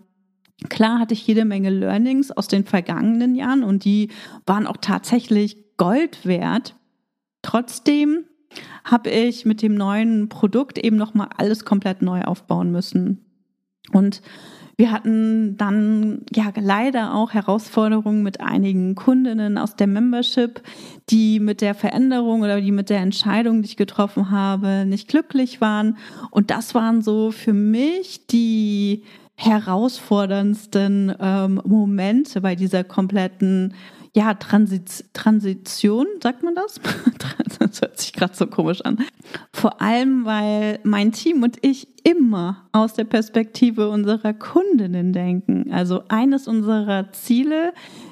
Klar 0.71 1.01
hatte 1.01 1.13
ich 1.13 1.27
jede 1.27 1.45
Menge 1.45 1.69
Learnings 1.69 2.31
aus 2.31 2.49
den 2.49 2.65
vergangenen 2.65 3.35
Jahren 3.35 3.63
und 3.63 3.85
die 3.85 4.09
waren 4.47 4.67
auch 4.67 4.79
tatsächlich 4.79 5.70
Gold 5.81 6.27
wert. 6.27 6.75
Trotzdem 7.41 8.27
habe 8.85 9.09
ich 9.09 9.47
mit 9.47 9.63
dem 9.63 9.77
neuen 9.77 10.29
Produkt 10.29 10.77
eben 10.77 10.97
noch 10.97 11.15
mal 11.15 11.31
alles 11.39 11.65
komplett 11.65 12.03
neu 12.03 12.21
aufbauen 12.21 12.71
müssen. 12.71 13.25
Und 13.91 14.21
wir 14.77 14.93
hatten 14.93 15.57
dann 15.57 16.27
ja 16.35 16.53
leider 16.55 17.15
auch 17.15 17.33
Herausforderungen 17.33 18.23
mit 18.23 18.43
einigen 18.43 18.95
Kundinnen 18.95 19.57
aus 19.57 19.75
der 19.75 19.87
Membership, 19.87 20.61
die 21.09 21.41
mit 21.41 21.63
der 21.63 21.75
Veränderung 21.75 22.43
oder 22.43 22.61
die 22.61 22.73
mit 22.73 22.91
der 22.91 23.01
Entscheidung, 23.01 23.63
die 23.63 23.69
ich 23.69 23.77
getroffen 23.79 24.31
habe, 24.31 24.85
nicht 24.85 25.09
glücklich 25.09 25.63
waren. 25.63 25.97
Und 26.31 26.51
das 26.51 26.75
waren 26.75 27.01
so 27.01 27.31
für 27.31 27.55
mich 27.55 28.27
die 28.27 29.05
herausforderndsten 29.35 31.15
ähm, 31.19 31.63
Momente 31.65 32.43
bei 32.43 32.55
dieser 32.55 32.85
kompletten 32.85 33.73
ja, 34.13 34.35
Transit 34.35 35.05
Transition, 35.13 36.07
sagt 36.23 36.43
man 36.43 36.55
das? 36.55 36.81
das 37.59 37.81
hört 37.81 37.99
sich 37.99 38.13
gerade 38.13 38.35
so 38.35 38.47
komisch 38.47 38.81
an. 38.83 38.99
Vor 39.53 39.81
allem, 39.81 40.25
weil 40.25 40.81
mein 40.83 41.13
Team 41.13 41.43
und 41.43 41.59
ich 41.63 41.89
immer 42.03 42.69
aus 42.73 42.95
der 42.95 43.05
Perspektive 43.05 43.89
unserer 43.91 44.33
Kundinnen 44.33 45.13
denken. 45.13 45.71
Also 45.73 46.03
eines 46.09 46.49
unserer 46.49 47.13
Ziele 47.13 47.69
ist 47.69 48.10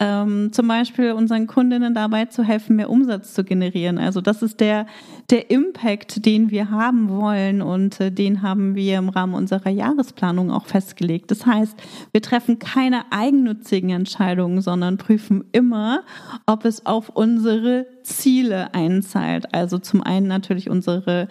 ähm, 0.00 0.52
zum 0.52 0.68
Beispiel 0.68 1.12
unseren 1.12 1.46
Kundinnen 1.46 1.94
dabei 1.94 2.26
zu 2.26 2.42
helfen, 2.42 2.76
mehr 2.76 2.90
Umsatz 2.90 3.32
zu 3.32 3.44
generieren. 3.44 3.98
Also 3.98 4.20
das 4.20 4.42
ist 4.42 4.60
der, 4.60 4.86
der 5.30 5.50
Impact, 5.50 6.26
den 6.26 6.50
wir 6.50 6.70
haben 6.70 7.08
wollen 7.08 7.62
und 7.62 8.00
äh, 8.00 8.10
den 8.12 8.42
haben 8.42 8.74
wir 8.74 8.98
im 8.98 9.08
Rahmen 9.08 9.34
unserer 9.34 9.70
Jahresplanung 9.70 10.50
auch 10.50 10.66
festgelegt. 10.66 11.30
Das 11.30 11.46
heißt, 11.46 11.74
wir 12.12 12.20
treffen 12.20 12.58
keine 12.58 13.04
eigennützigen 13.10 13.90
Entscheidungen, 13.90 14.60
sondern 14.60 14.98
prüfen 14.98 15.20
prüfen 15.20 15.44
immer, 15.52 16.02
ob 16.46 16.64
es 16.64 16.86
auf 16.86 17.10
unsere 17.10 17.86
Ziele 18.02 18.74
einzahlt. 18.74 19.54
Also 19.54 19.78
zum 19.78 20.02
einen 20.02 20.26
natürlich 20.26 20.70
unsere 20.70 21.28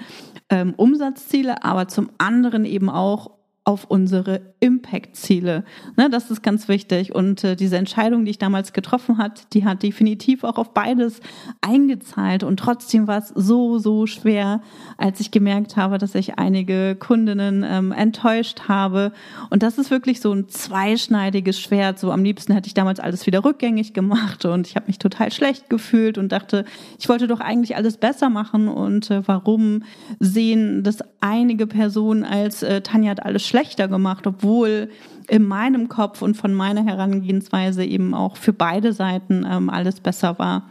ähm, 0.49 0.73
Umsatzziele, 0.77 1.63
aber 1.63 1.87
zum 1.87 2.09
anderen 2.17 2.65
eben 2.65 2.89
auch 2.89 3.38
auf 3.65 3.85
unsere 3.85 4.41
Impact-Ziele. 4.61 5.63
Ne, 5.95 6.09
das 6.09 6.31
ist 6.31 6.41
ganz 6.41 6.67
wichtig. 6.67 7.13
Und 7.13 7.43
äh, 7.43 7.55
diese 7.55 7.77
Entscheidung, 7.77 8.25
die 8.25 8.31
ich 8.31 8.39
damals 8.39 8.73
getroffen 8.73 9.17
hat, 9.17 9.53
die 9.53 9.63
hat 9.63 9.83
definitiv 9.83 10.43
auch 10.43 10.57
auf 10.57 10.73
beides 10.73 11.19
eingezahlt. 11.61 12.43
Und 12.43 12.57
trotzdem 12.57 13.07
war 13.07 13.19
es 13.19 13.27
so, 13.35 13.77
so 13.77 14.07
schwer, 14.07 14.61
als 14.97 15.19
ich 15.19 15.29
gemerkt 15.29 15.77
habe, 15.77 15.97
dass 15.97 16.15
ich 16.15 16.39
einige 16.39 16.95
Kundinnen 16.95 17.63
ähm, 17.67 17.91
enttäuscht 17.91 18.61
habe. 18.67 19.11
Und 19.49 19.61
das 19.61 19.77
ist 19.77 19.91
wirklich 19.91 20.19
so 20.19 20.33
ein 20.33 20.47
zweischneidiges 20.47 21.59
Schwert. 21.59 21.99
So 21.99 22.11
am 22.11 22.23
liebsten 22.23 22.53
hätte 22.53 22.67
ich 22.67 22.73
damals 22.73 22.99
alles 22.99 23.27
wieder 23.27 23.43
rückgängig 23.45 23.93
gemacht 23.93 24.45
und 24.45 24.67
ich 24.67 24.75
habe 24.75 24.87
mich 24.87 24.97
total 24.97 25.31
schlecht 25.31 25.69
gefühlt 25.69 26.17
und 26.17 26.31
dachte, 26.31 26.65
ich 26.97 27.07
wollte 27.07 27.27
doch 27.27 27.39
eigentlich 27.39 27.75
alles 27.75 27.97
besser 27.97 28.29
machen. 28.29 28.67
Und 28.67 29.11
äh, 29.11 29.21
warum 29.27 29.83
sehen 30.19 30.83
das 30.83 30.99
einige 31.21 31.67
Personen 31.67 32.23
als 32.23 32.63
äh, 32.63 32.81
Tanja 32.81 33.11
hat 33.11 33.25
alles 33.25 33.45
schlechter 33.49 33.87
gemacht, 33.87 34.25
obwohl 34.27 34.89
in 35.27 35.43
meinem 35.43 35.89
Kopf 35.89 36.21
und 36.21 36.37
von 36.37 36.53
meiner 36.53 36.85
Herangehensweise 36.85 37.83
eben 37.83 38.13
auch 38.13 38.37
für 38.37 38.53
beide 38.53 38.93
Seiten 38.93 39.45
ähm, 39.49 39.69
alles 39.69 39.99
besser 39.99 40.39
war. 40.39 40.63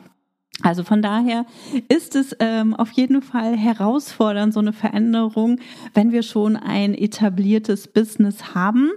Also 0.63 0.83
von 0.83 1.03
daher 1.03 1.47
ist 1.89 2.17
es 2.17 2.35
ähm, 2.41 2.75
auf 2.75 2.91
jeden 2.91 3.23
Fall 3.23 3.57
herausfordernd, 3.57 4.53
so 4.53 4.59
eine 4.59 4.73
Veränderung, 4.73 5.61
wenn 5.95 6.11
wir 6.11 6.25
schon 6.25 6.57
ein 6.57 6.95
etabliertes 6.95 7.87
Business 7.87 8.57
haben. 8.57 8.91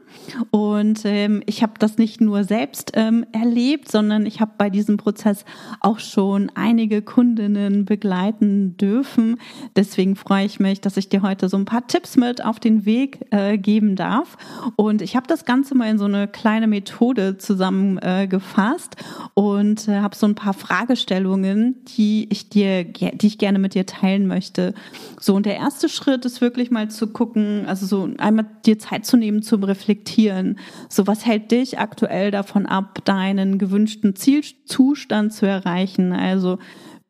Und 0.49 1.01
ähm, 1.05 1.43
ich 1.45 1.61
habe 1.61 1.73
das 1.77 1.99
nicht 1.99 2.19
nur 2.19 2.45
selbst 2.45 2.93
ähm, 2.95 3.27
erlebt, 3.31 3.91
sondern 3.91 4.25
ich 4.25 4.41
habe 4.41 4.53
bei 4.57 4.71
diesem 4.71 4.97
Prozess 4.97 5.45
auch 5.81 5.99
schon 5.99 6.51
einige 6.55 7.03
Kundinnen 7.03 7.85
begleiten 7.85 8.75
dürfen. 8.77 9.37
Deswegen 9.75 10.15
freue 10.15 10.47
ich 10.47 10.59
mich, 10.59 10.81
dass 10.81 10.97
ich 10.97 11.09
dir 11.09 11.21
heute 11.21 11.47
so 11.47 11.57
ein 11.57 11.65
paar 11.65 11.85
Tipps 11.85 12.17
mit 12.17 12.43
auf 12.43 12.59
den 12.59 12.85
Weg 12.85 13.27
äh, 13.29 13.59
geben 13.59 13.95
darf. 13.95 14.35
Und 14.77 15.03
ich 15.03 15.15
habe 15.15 15.27
das 15.27 15.45
Ganze 15.45 15.75
mal 15.75 15.91
in 15.91 15.99
so 15.99 16.05
eine 16.05 16.27
kleine 16.27 16.65
Methode 16.65 17.37
zusammengefasst 17.37 18.95
äh, 18.95 19.39
und 19.39 19.87
äh, 19.87 19.99
habe 19.99 20.15
so 20.15 20.25
ein 20.25 20.33
paar 20.33 20.53
Fragestellungen 20.53 21.50
Übungen, 21.51 21.75
die 21.97 22.27
ich 22.29 22.49
dir, 22.49 22.83
die 22.83 23.27
ich 23.27 23.37
gerne 23.37 23.59
mit 23.59 23.73
dir 23.73 23.85
teilen 23.85 24.27
möchte. 24.27 24.73
So, 25.19 25.35
und 25.35 25.45
der 25.45 25.57
erste 25.57 25.89
Schritt 25.89 26.25
ist 26.25 26.41
wirklich 26.41 26.71
mal 26.71 26.89
zu 26.89 27.07
gucken, 27.07 27.65
also 27.67 27.85
so 27.85 28.09
einmal 28.17 28.45
dir 28.65 28.79
Zeit 28.79 29.05
zu 29.05 29.17
nehmen 29.17 29.43
zum 29.43 29.63
Reflektieren. 29.63 30.57
So, 30.89 31.07
was 31.07 31.25
hält 31.25 31.51
dich 31.51 31.79
aktuell 31.79 32.31
davon 32.31 32.65
ab, 32.65 32.99
deinen 33.05 33.57
gewünschten 33.57 34.15
Zielzustand 34.15 35.33
zu 35.33 35.45
erreichen? 35.45 36.13
Also, 36.13 36.57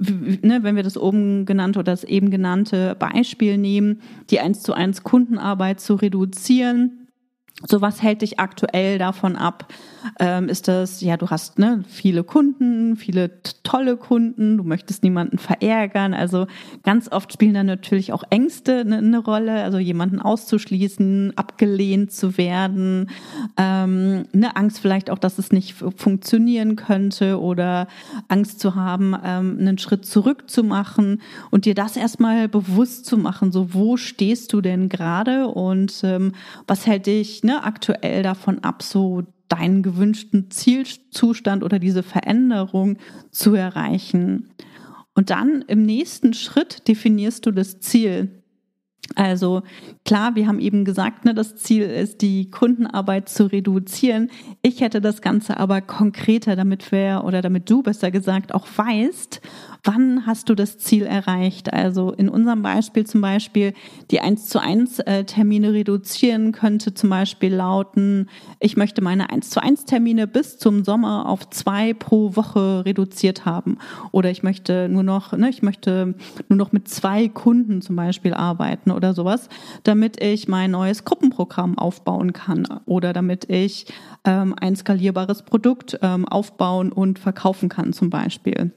Ne, 0.03 0.63
wenn 0.63 0.75
wir 0.75 0.81
das 0.81 0.97
oben 0.97 1.45
genannte 1.45 1.77
oder 1.77 1.91
das 1.91 2.03
eben 2.03 2.31
genannte 2.31 2.95
Beispiel 2.97 3.59
nehmen, 3.59 4.01
die 4.31 4.39
eins 4.39 4.63
zu 4.63 4.73
eins 4.73 5.03
Kundenarbeit 5.03 5.79
zu 5.79 5.93
reduzieren, 5.93 7.00
so, 7.67 7.81
was 7.81 8.01
hält 8.01 8.21
dich 8.21 8.39
aktuell 8.39 8.97
davon 8.97 9.35
ab? 9.35 9.71
Ähm, 10.19 10.49
ist 10.49 10.67
das, 10.67 11.01
ja, 11.01 11.15
du 11.15 11.29
hast 11.29 11.59
ne, 11.59 11.83
viele 11.87 12.23
Kunden, 12.23 12.95
viele 12.95 13.41
tolle 13.63 13.97
Kunden, 13.97 14.57
du 14.57 14.63
möchtest 14.63 15.03
niemanden 15.03 15.37
verärgern. 15.37 16.13
Also 16.13 16.47
ganz 16.83 17.11
oft 17.11 17.31
spielen 17.33 17.53
da 17.53 17.63
natürlich 17.63 18.11
auch 18.11 18.23
Ängste 18.29 18.79
eine, 18.79 18.97
eine 18.97 19.19
Rolle, 19.19 19.63
also 19.63 19.77
jemanden 19.77 20.19
auszuschließen, 20.19 21.33
abgelehnt 21.35 22.11
zu 22.11 22.37
werden, 22.37 23.09
ähm, 23.57 24.25
eine 24.33 24.55
Angst 24.55 24.79
vielleicht 24.79 25.09
auch, 25.09 25.19
dass 25.19 25.37
es 25.37 25.51
nicht 25.51 25.73
funktionieren 25.73 26.75
könnte 26.75 27.39
oder 27.39 27.87
Angst 28.27 28.59
zu 28.59 28.75
haben, 28.75 29.15
ähm, 29.23 29.57
einen 29.59 29.77
Schritt 29.77 30.05
zurück 30.05 30.49
zu 30.49 30.63
machen 30.63 31.21
und 31.51 31.65
dir 31.65 31.75
das 31.75 31.95
erstmal 31.95 32.47
bewusst 32.47 33.05
zu 33.05 33.17
machen. 33.17 33.51
So, 33.51 33.73
wo 33.73 33.97
stehst 33.97 34.53
du 34.53 34.61
denn 34.61 34.89
gerade 34.89 35.47
und 35.47 36.01
ähm, 36.03 36.33
was 36.65 36.87
hält 36.87 37.05
dich 37.05 37.43
ne, 37.43 37.50
ne, 37.51 37.63
aktuell 37.63 38.23
davon 38.23 38.59
ab, 38.59 38.83
so 38.83 39.23
deinen 39.49 39.83
gewünschten 39.83 40.49
Zielzustand 40.49 41.63
oder 41.63 41.79
diese 41.79 42.03
Veränderung 42.03 42.97
zu 43.31 43.53
erreichen. 43.53 44.49
Und 45.13 45.29
dann 45.29 45.63
im 45.67 45.83
nächsten 45.85 46.33
Schritt 46.33 46.87
definierst 46.87 47.45
du 47.45 47.51
das 47.51 47.79
Ziel. 47.79 48.43
Also 49.15 49.63
klar, 50.11 50.35
wir 50.35 50.45
haben 50.45 50.59
eben 50.59 50.83
gesagt, 50.83 51.23
ne, 51.23 51.33
das 51.33 51.55
Ziel 51.55 51.83
ist, 51.83 52.21
die 52.21 52.51
Kundenarbeit 52.51 53.29
zu 53.29 53.45
reduzieren. 53.45 54.29
Ich 54.61 54.81
hätte 54.81 54.99
das 54.99 55.21
Ganze 55.21 55.55
aber 55.55 55.79
konkreter, 55.79 56.57
damit 56.57 56.91
wir 56.91 57.23
oder 57.25 57.41
damit 57.41 57.69
du 57.69 57.81
besser 57.81 58.11
gesagt 58.11 58.53
auch 58.53 58.67
weißt, 58.75 59.39
wann 59.83 60.25
hast 60.25 60.49
du 60.49 60.55
das 60.55 60.77
Ziel 60.77 61.03
erreicht. 61.03 61.73
Also 61.73 62.11
in 62.11 62.29
unserem 62.29 62.61
Beispiel 62.61 63.05
zum 63.05 63.21
Beispiel 63.21 63.73
die 64.11 64.19
1 64.19 64.49
zu 64.49 64.59
1 64.59 64.99
äh, 64.99 65.23
Termine 65.23 65.73
reduzieren 65.73 66.51
könnte 66.51 66.93
zum 66.93 67.09
Beispiel 67.09 67.53
lauten, 67.53 68.29
ich 68.59 68.77
möchte 68.77 69.01
meine 69.01 69.29
1 69.29 69.49
zu 69.49 69.63
1 69.63 69.85
Termine 69.85 70.27
bis 70.27 70.57
zum 70.57 70.83
Sommer 70.83 71.27
auf 71.27 71.49
zwei 71.49 71.93
pro 71.93 72.35
Woche 72.35 72.83
reduziert 72.85 73.45
haben. 73.45 73.77
Oder 74.11 74.29
ich 74.29 74.43
möchte 74.43 74.89
nur 74.89 75.03
noch, 75.03 75.31
ne, 75.31 75.49
ich 75.49 75.61
möchte 75.61 76.15
nur 76.49 76.57
noch 76.57 76.71
mit 76.71 76.87
zwei 76.87 77.27
Kunden 77.29 77.81
zum 77.81 77.95
Beispiel 77.95 78.33
arbeiten 78.33 78.91
oder 78.91 79.13
sowas, 79.13 79.49
damit 79.83 80.00
ich 80.19 80.47
mein 80.47 80.71
neues 80.71 81.05
Gruppenprogramm 81.05 81.77
aufbauen 81.77 82.33
kann 82.33 82.67
oder 82.85 83.13
damit 83.13 83.49
ich 83.49 83.85
ähm, 84.25 84.55
ein 84.59 84.75
skalierbares 84.75 85.43
Produkt 85.43 85.99
ähm, 86.01 86.27
aufbauen 86.27 86.91
und 86.91 87.19
verkaufen 87.19 87.69
kann 87.69 87.93
zum 87.93 88.09
Beispiel. 88.09 88.71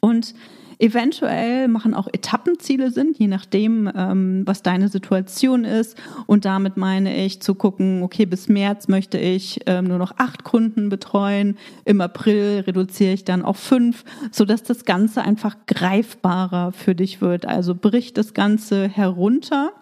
Und 0.00 0.34
Eventuell 0.78 1.68
machen 1.68 1.94
auch 1.94 2.06
Etappenziele 2.06 2.90
Sinn, 2.90 3.14
je 3.16 3.28
nachdem, 3.28 3.90
ähm, 3.96 4.42
was 4.44 4.62
deine 4.62 4.88
Situation 4.88 5.64
ist. 5.64 5.96
Und 6.26 6.44
damit 6.44 6.76
meine 6.76 7.24
ich 7.24 7.40
zu 7.40 7.54
gucken, 7.54 8.02
okay, 8.02 8.26
bis 8.26 8.48
März 8.48 8.86
möchte 8.88 9.16
ich 9.16 9.60
ähm, 9.66 9.86
nur 9.86 9.96
noch 9.96 10.18
acht 10.18 10.44
Kunden 10.44 10.90
betreuen. 10.90 11.56
Im 11.86 12.02
April 12.02 12.64
reduziere 12.66 13.14
ich 13.14 13.24
dann 13.24 13.42
auf 13.42 13.56
fünf, 13.56 14.04
sodass 14.30 14.62
das 14.64 14.84
Ganze 14.84 15.22
einfach 15.22 15.56
greifbarer 15.66 16.72
für 16.72 16.94
dich 16.94 17.22
wird. 17.22 17.46
Also 17.46 17.74
brich 17.74 18.12
das 18.12 18.34
Ganze 18.34 18.86
herunter 18.86 19.72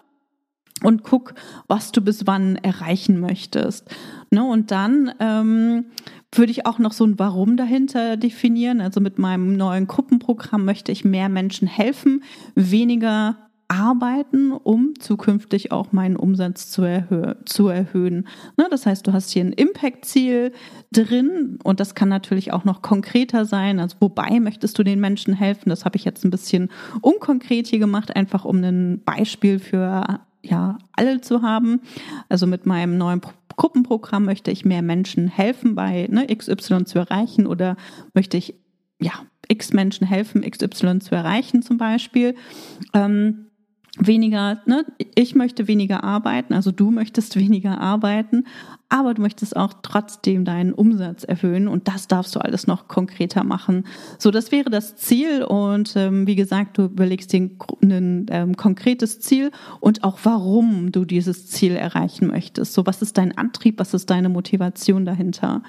und 0.83 1.03
guck, 1.03 1.33
was 1.67 1.91
du 1.91 2.01
bis 2.01 2.27
wann 2.27 2.57
erreichen 2.57 3.19
möchtest. 3.19 3.89
Ne? 4.29 4.43
Und 4.43 4.71
dann 4.71 5.13
ähm, 5.19 5.85
würde 6.33 6.51
ich 6.51 6.65
auch 6.65 6.79
noch 6.79 6.91
so 6.91 7.05
ein 7.05 7.17
Warum 7.17 7.55
dahinter 7.57 8.17
definieren. 8.17 8.81
Also 8.81 8.99
mit 8.99 9.17
meinem 9.17 9.55
neuen 9.55 9.87
Gruppenprogramm 9.87 10.65
möchte 10.65 10.91
ich 10.91 11.05
mehr 11.05 11.29
Menschen 11.29 11.67
helfen, 11.67 12.23
weniger 12.55 13.37
arbeiten, 13.67 14.51
um 14.51 14.93
zukünftig 14.99 15.71
auch 15.71 15.91
meinen 15.91 16.17
Umsatz 16.17 16.69
zu, 16.69 16.83
erhö 16.83 17.33
zu 17.45 17.67
erhöhen. 17.67 18.27
Ne, 18.57 18.67
das 18.69 18.85
heißt, 18.85 19.07
du 19.07 19.13
hast 19.13 19.31
hier 19.31 19.43
ein 19.43 19.53
Impact-Ziel 19.53 20.51
drin 20.91 21.57
und 21.63 21.79
das 21.79 21.95
kann 21.95 22.09
natürlich 22.09 22.53
auch 22.53 22.63
noch 22.63 22.81
konkreter 22.81 23.45
sein. 23.45 23.79
Also 23.79 23.97
wobei 24.01 24.39
möchtest 24.39 24.77
du 24.77 24.83
den 24.83 24.99
Menschen 24.99 25.33
helfen? 25.33 25.69
Das 25.69 25.83
habe 25.83 25.97
ich 25.97 26.05
jetzt 26.05 26.23
ein 26.23 26.31
bisschen 26.31 26.69
unkonkret 27.01 27.67
hier 27.67 27.79
gemacht, 27.79 28.15
einfach 28.15 28.45
um 28.45 28.63
ein 28.63 29.01
Beispiel 29.03 29.57
für 29.57 30.19
ja 30.49 30.77
alle 30.93 31.21
zu 31.21 31.41
haben. 31.41 31.81
Also 32.29 32.47
mit 32.47 32.65
meinem 32.65 32.97
neuen 32.97 33.21
Gruppenprogramm 33.57 34.25
möchte 34.25 34.51
ich 34.51 34.65
mehr 34.65 34.81
Menschen 34.81 35.27
helfen, 35.27 35.75
bei 35.75 36.07
ne, 36.09 36.27
XY 36.27 36.85
zu 36.85 36.99
erreichen 36.99 37.47
oder 37.47 37.77
möchte 38.13 38.37
ich 38.37 38.55
ja 38.99 39.13
X 39.47 39.73
Menschen 39.73 40.07
helfen, 40.07 40.41
XY 40.49 40.99
zu 40.99 41.15
erreichen 41.15 41.61
zum 41.61 41.77
Beispiel. 41.77 42.35
Ähm, 42.93 43.47
weniger, 43.97 44.61
ne, 44.65 44.85
ich 45.15 45.35
möchte 45.35 45.67
weniger 45.67 46.03
arbeiten, 46.03 46.53
also 46.53 46.71
du 46.71 46.91
möchtest 46.91 47.35
weniger 47.39 47.79
arbeiten, 47.79 48.45
aber 48.89 49.13
du 49.13 49.21
möchtest 49.21 49.55
auch 49.55 49.73
trotzdem 49.81 50.45
deinen 50.45 50.73
Umsatz 50.73 51.23
erhöhen 51.23 51.67
und 51.67 51.87
das 51.87 52.07
darfst 52.07 52.35
du 52.35 52.39
alles 52.39 52.67
noch 52.67 52.87
konkreter 52.87 53.43
machen. 53.43 53.85
So, 54.19 54.31
das 54.31 54.51
wäre 54.51 54.69
das 54.69 54.95
Ziel 54.95 55.43
und 55.43 55.95
ähm, 55.95 56.27
wie 56.27 56.35
gesagt, 56.35 56.77
du 56.77 56.83
überlegst 56.83 57.33
dir 57.33 57.49
ein 57.81 58.27
ähm, 58.29 58.55
konkretes 58.55 59.19
Ziel 59.19 59.51
und 59.79 60.03
auch 60.03 60.19
warum 60.23 60.91
du 60.91 61.05
dieses 61.05 61.47
Ziel 61.47 61.75
erreichen 61.75 62.27
möchtest. 62.27 62.73
So, 62.73 62.85
was 62.85 63.01
ist 63.01 63.17
dein 63.17 63.37
Antrieb, 63.37 63.79
was 63.79 63.93
ist 63.93 64.09
deine 64.09 64.29
Motivation 64.29 65.05
dahinter? 65.05 65.63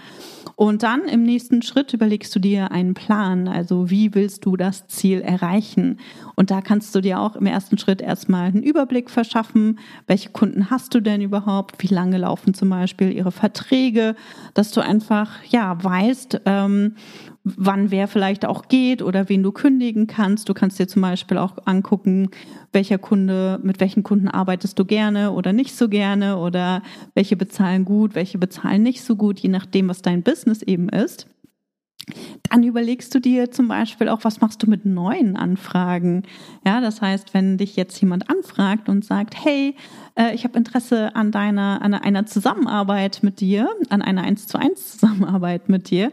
Und 0.55 0.83
dann 0.83 1.03
im 1.03 1.23
nächsten 1.23 1.61
Schritt 1.61 1.93
überlegst 1.93 2.35
du 2.35 2.39
dir 2.39 2.73
einen 2.73 2.95
Plan, 2.95 3.47
also 3.47 3.91
wie 3.91 4.15
willst 4.15 4.47
du 4.47 4.57
das 4.57 4.87
Ziel 4.87 5.21
erreichen? 5.21 5.99
Und 6.35 6.51
da 6.51 6.63
kannst 6.63 6.95
du 6.95 7.03
dir 7.03 7.21
auch 7.21 7.37
im 7.37 7.45
ersten 7.45 7.77
Schritt 7.77 8.01
erstmal 8.01 8.47
einen 8.47 8.63
Überblick 8.63 9.11
verschaffen, 9.11 9.79
welche 10.07 10.31
Kunden 10.31 10.71
hast 10.71 10.95
du 10.95 11.01
denn 11.01 11.21
überhaupt, 11.21 11.83
wie 11.83 11.93
lange 11.93 12.17
laufen 12.17 12.55
zum 12.55 12.71
Beispiel 12.71 13.11
ihre 13.17 13.33
Verträge, 13.33 14.15
dass 14.55 14.71
du 14.71 14.81
einfach 14.81 15.43
ja 15.49 15.83
weißt, 15.83 16.43
ähm, 16.47 16.95
wann 17.45 17.91
wer 17.91 18.09
vielleicht 18.09 18.45
auch 18.45 18.69
geht 18.69 19.03
oder 19.03 19.29
wen 19.29 19.43
du 19.43 19.53
kündigen 19.53 20.07
kannst. 20.07 20.49
Du 20.49 20.55
kannst 20.55 20.79
dir 20.79 20.89
zum 20.89 21.03
Beispiel 21.03 21.39
auch 21.39 21.55
angucken, 21.65 22.31
welcher 22.73 22.99
Kunde, 22.99 23.61
mit 23.63 23.79
welchen 23.81 24.03
Kunden 24.03 24.29
arbeitest 24.29 24.79
du 24.79 24.85
gerne 24.85 25.31
oder 25.31 25.53
nicht 25.53 25.77
so 25.77 25.89
gerne 25.89 26.39
oder 26.39 26.83
welche 27.15 27.37
bezahlen 27.37 27.85
gut, 27.85 28.15
welche 28.15 28.39
bezahlen 28.39 28.83
nicht 28.83 29.03
so 29.03 29.15
gut, 29.15 29.39
je 29.39 29.49
nachdem, 29.49 29.89
was 29.89 30.03
dein 30.03 30.23
Business 30.23 30.63
eben 30.63 30.89
ist. 30.89 31.29
Dann 32.51 32.63
überlegst 32.63 33.13
du 33.15 33.19
dir 33.19 33.51
zum 33.51 33.67
Beispiel 33.67 34.09
auch, 34.09 34.23
was 34.23 34.41
machst 34.41 34.63
du 34.63 34.71
mit 34.71 34.87
neuen 34.87 35.37
Anfragen? 35.37 36.23
Ja, 36.65 36.81
das 36.81 37.01
heißt, 37.01 37.35
wenn 37.35 37.59
dich 37.59 37.75
jetzt 37.75 38.01
jemand 38.01 38.31
anfragt 38.31 38.89
und 38.89 39.05
sagt, 39.05 39.35
hey, 39.45 39.75
äh, 40.15 40.33
ich 40.33 40.45
habe 40.45 40.57
Interesse 40.57 41.17
an 41.17 41.33
deiner, 41.33 41.83
an 41.83 41.95
einer 41.95 42.25
Zusammenarbeit 42.25 43.25
mit 43.25 43.41
dir, 43.41 43.69
an 43.89 44.03
einer 44.03 44.23
1 44.23 44.47
zu 44.47 44.57
1 44.57 44.93
Zusammenarbeit 44.99 45.69
mit 45.69 45.91
dir, 45.91 46.13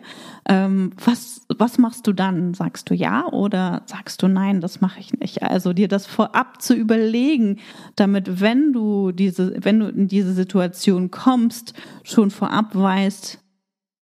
ähm, 0.50 0.94
was, 1.06 1.46
was 1.48 1.78
machst 1.78 2.08
du 2.08 2.14
dann? 2.14 2.56
Sagst 2.56 2.90
du 2.90 2.96
ja 2.96 3.28
oder 3.28 3.84
sagst 3.86 4.24
du 4.24 4.28
nein, 4.28 4.62
das 4.62 4.82
mache 4.82 5.00
ich 5.00 5.14
nicht? 5.14 5.44
Also 5.44 5.74
dir 5.74 5.88
das 5.88 6.08
vorab 6.08 6.60
zu 6.60 6.74
überlegen, 6.74 7.60
damit, 7.96 8.42
wenn 8.42 8.74
du 8.74 9.12
diese, 9.12 9.54
wenn 9.64 9.80
du 9.80 9.90
in 9.90 10.08
diese 10.08 10.34
Situation 10.34 11.12
kommst, 11.12 11.76
schon 12.04 12.32
vorab 12.32 12.74
weißt, 12.74 13.43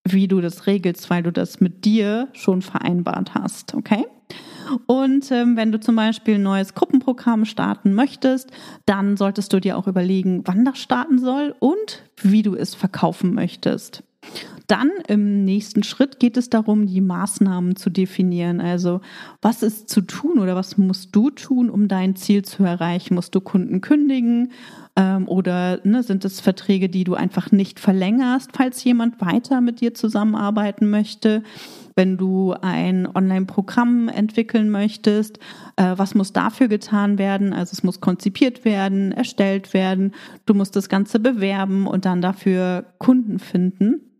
wie 0.04 0.28
du 0.28 0.42
das 0.42 0.68
regelst, 0.68 1.10
weil 1.10 1.24
du 1.24 1.32
das 1.32 1.62
mit 1.62 1.86
dir 1.86 2.28
schon 2.34 2.62
vereinbart 2.62 3.36
hast, 3.36 3.76
okay? 3.76 4.06
Und 4.86 5.32
ähm, 5.32 5.58
wenn 5.58 5.72
du 5.72 5.80
zum 5.80 5.96
Beispiel 5.96 6.36
ein 6.36 6.44
neues 6.44 6.74
Gruppenprogramm 6.74 7.46
starten 7.46 7.94
möchtest, 7.94 8.52
dann 8.86 9.18
solltest 9.18 9.52
du 9.54 9.60
dir 9.60 9.78
auch 9.78 9.88
überlegen, 9.88 10.44
wann 10.46 10.66
das 10.66 10.80
starten 10.80 11.20
soll 11.20 11.56
und 11.60 12.04
wie 12.22 12.42
du 12.42 12.56
es 12.56 12.74
verkaufen 12.74 13.34
möchtest. 13.34 14.04
Dann 14.68 14.92
im 15.08 15.44
nächsten 15.44 15.84
Schritt 15.84 16.20
geht 16.20 16.38
es 16.38 16.50
darum, 16.50 16.86
die 16.86 17.02
Maßnahmen 17.02 17.76
zu 17.76 17.90
definieren. 17.90 18.62
Also 18.62 19.02
was 19.42 19.64
ist 19.64 19.90
zu 19.90 20.02
tun 20.02 20.40
oder 20.40 20.56
was 20.56 20.78
musst 20.78 21.14
du 21.14 21.30
tun, 21.30 21.70
um 21.70 21.88
dein 21.90 22.16
Ziel 22.16 22.46
zu 22.46 22.64
erreichen? 22.64 23.16
Musst 23.16 23.36
du 23.36 23.42
Kunden 23.42 23.82
kündigen? 23.82 24.52
Ähm, 24.96 25.28
oder 25.28 25.80
ne, 25.84 26.04
sind 26.04 26.26
es 26.26 26.42
Verträge, 26.42 26.90
die 26.90 27.04
du 27.04 27.14
einfach 27.14 27.52
nicht 27.52 27.80
verlängerst, 27.80 28.52
falls 28.54 28.84
jemand 28.84 29.22
weiter 29.22 29.62
mit 29.62 29.82
dir 29.82 29.94
zusammenarbeiten 29.94 30.90
möchte? 30.90 31.44
Wenn 31.96 32.18
du 32.18 32.54
ein 32.62 33.08
Online-Programm 33.08 34.10
entwickeln 34.10 34.70
möchtest, 34.70 35.40
äh, 35.76 35.94
was 35.96 36.16
muss 36.16 36.34
dafür 36.34 36.68
getan 36.68 37.18
werden? 37.18 37.54
Also 37.54 37.72
es 37.74 37.84
muss 37.84 38.02
konzipiert 38.02 38.66
werden, 38.66 39.12
erstellt 39.12 39.74
werden, 39.74 40.14
du 40.46 40.54
musst 40.54 40.76
das 40.76 40.90
Ganze 40.90 41.20
bewerben 41.20 41.88
und 41.88 42.06
dann 42.06 42.22
dafür 42.22 42.86
Kunden 42.98 43.40
finden. 43.40 44.11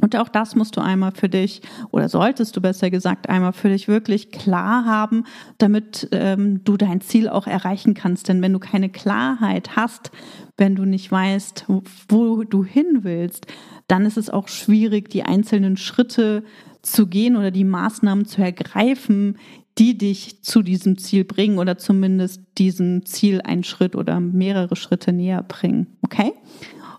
Und 0.00 0.16
auch 0.16 0.28
das 0.28 0.54
musst 0.54 0.76
du 0.76 0.80
einmal 0.80 1.12
für 1.12 1.28
dich 1.28 1.62
oder 1.90 2.08
solltest 2.08 2.56
du 2.56 2.60
besser 2.60 2.90
gesagt 2.90 3.28
einmal 3.28 3.52
für 3.52 3.68
dich 3.68 3.88
wirklich 3.88 4.30
klar 4.30 4.84
haben, 4.84 5.24
damit 5.58 6.08
ähm, 6.12 6.64
du 6.64 6.76
dein 6.76 7.00
Ziel 7.00 7.28
auch 7.28 7.46
erreichen 7.46 7.94
kannst. 7.94 8.28
Denn 8.28 8.42
wenn 8.42 8.52
du 8.52 8.58
keine 8.58 8.88
Klarheit 8.88 9.76
hast, 9.76 10.10
wenn 10.56 10.74
du 10.74 10.84
nicht 10.84 11.10
weißt, 11.10 11.66
wo 12.08 12.44
du 12.44 12.64
hin 12.64 13.00
willst, 13.02 13.46
dann 13.88 14.06
ist 14.06 14.16
es 14.16 14.30
auch 14.30 14.48
schwierig, 14.48 15.10
die 15.10 15.24
einzelnen 15.24 15.76
Schritte 15.76 16.44
zu 16.82 17.06
gehen 17.06 17.36
oder 17.36 17.50
die 17.50 17.64
Maßnahmen 17.64 18.24
zu 18.24 18.42
ergreifen, 18.42 19.36
die 19.78 19.96
dich 19.96 20.42
zu 20.42 20.62
diesem 20.62 20.98
Ziel 20.98 21.24
bringen 21.24 21.58
oder 21.58 21.78
zumindest 21.78 22.42
diesem 22.58 23.06
Ziel 23.06 23.40
einen 23.40 23.64
Schritt 23.64 23.96
oder 23.96 24.20
mehrere 24.20 24.76
Schritte 24.76 25.12
näher 25.12 25.42
bringen. 25.42 25.86
Okay? 26.02 26.32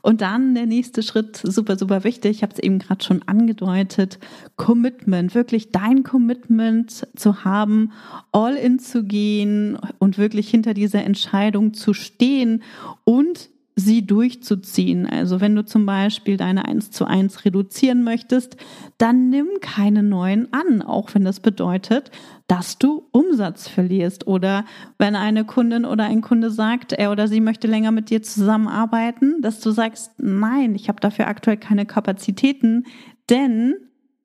Und 0.01 0.21
dann 0.21 0.55
der 0.55 0.65
nächste 0.65 1.03
Schritt, 1.03 1.37
super, 1.37 1.77
super 1.77 2.03
wichtig, 2.03 2.37
ich 2.37 2.43
habe 2.43 2.53
es 2.53 2.59
eben 2.59 2.79
gerade 2.79 3.03
schon 3.03 3.21
angedeutet, 3.27 4.19
Commitment, 4.55 5.35
wirklich 5.35 5.71
dein 5.71 6.03
Commitment 6.03 7.07
zu 7.15 7.43
haben, 7.43 7.91
all 8.31 8.55
in 8.55 8.79
zu 8.79 9.03
gehen 9.03 9.77
und 9.99 10.17
wirklich 10.17 10.49
hinter 10.49 10.73
dieser 10.73 11.03
Entscheidung 11.03 11.73
zu 11.73 11.93
stehen 11.93 12.63
und 13.03 13.49
sie 13.81 14.05
durchzuziehen. 14.05 15.05
Also 15.07 15.41
wenn 15.41 15.55
du 15.55 15.65
zum 15.65 15.85
Beispiel 15.85 16.37
deine 16.37 16.65
1 16.65 16.91
zu 16.91 17.05
1 17.05 17.45
reduzieren 17.45 18.03
möchtest, 18.03 18.57
dann 18.97 19.29
nimm 19.29 19.47
keine 19.59 20.03
neuen 20.03 20.51
an, 20.53 20.81
auch 20.81 21.13
wenn 21.13 21.23
das 21.23 21.39
bedeutet, 21.39 22.11
dass 22.47 22.77
du 22.77 23.07
Umsatz 23.11 23.67
verlierst. 23.67 24.27
Oder 24.27 24.65
wenn 24.97 25.15
eine 25.15 25.45
Kundin 25.45 25.85
oder 25.85 26.05
ein 26.05 26.21
Kunde 26.21 26.51
sagt, 26.51 26.93
er 26.93 27.11
oder 27.11 27.27
sie 27.27 27.41
möchte 27.41 27.67
länger 27.67 27.91
mit 27.91 28.09
dir 28.09 28.23
zusammenarbeiten, 28.23 29.41
dass 29.41 29.59
du 29.59 29.71
sagst, 29.71 30.11
nein, 30.17 30.75
ich 30.75 30.87
habe 30.87 30.99
dafür 30.99 31.27
aktuell 31.27 31.57
keine 31.57 31.85
Kapazitäten, 31.85 32.85
denn 33.29 33.75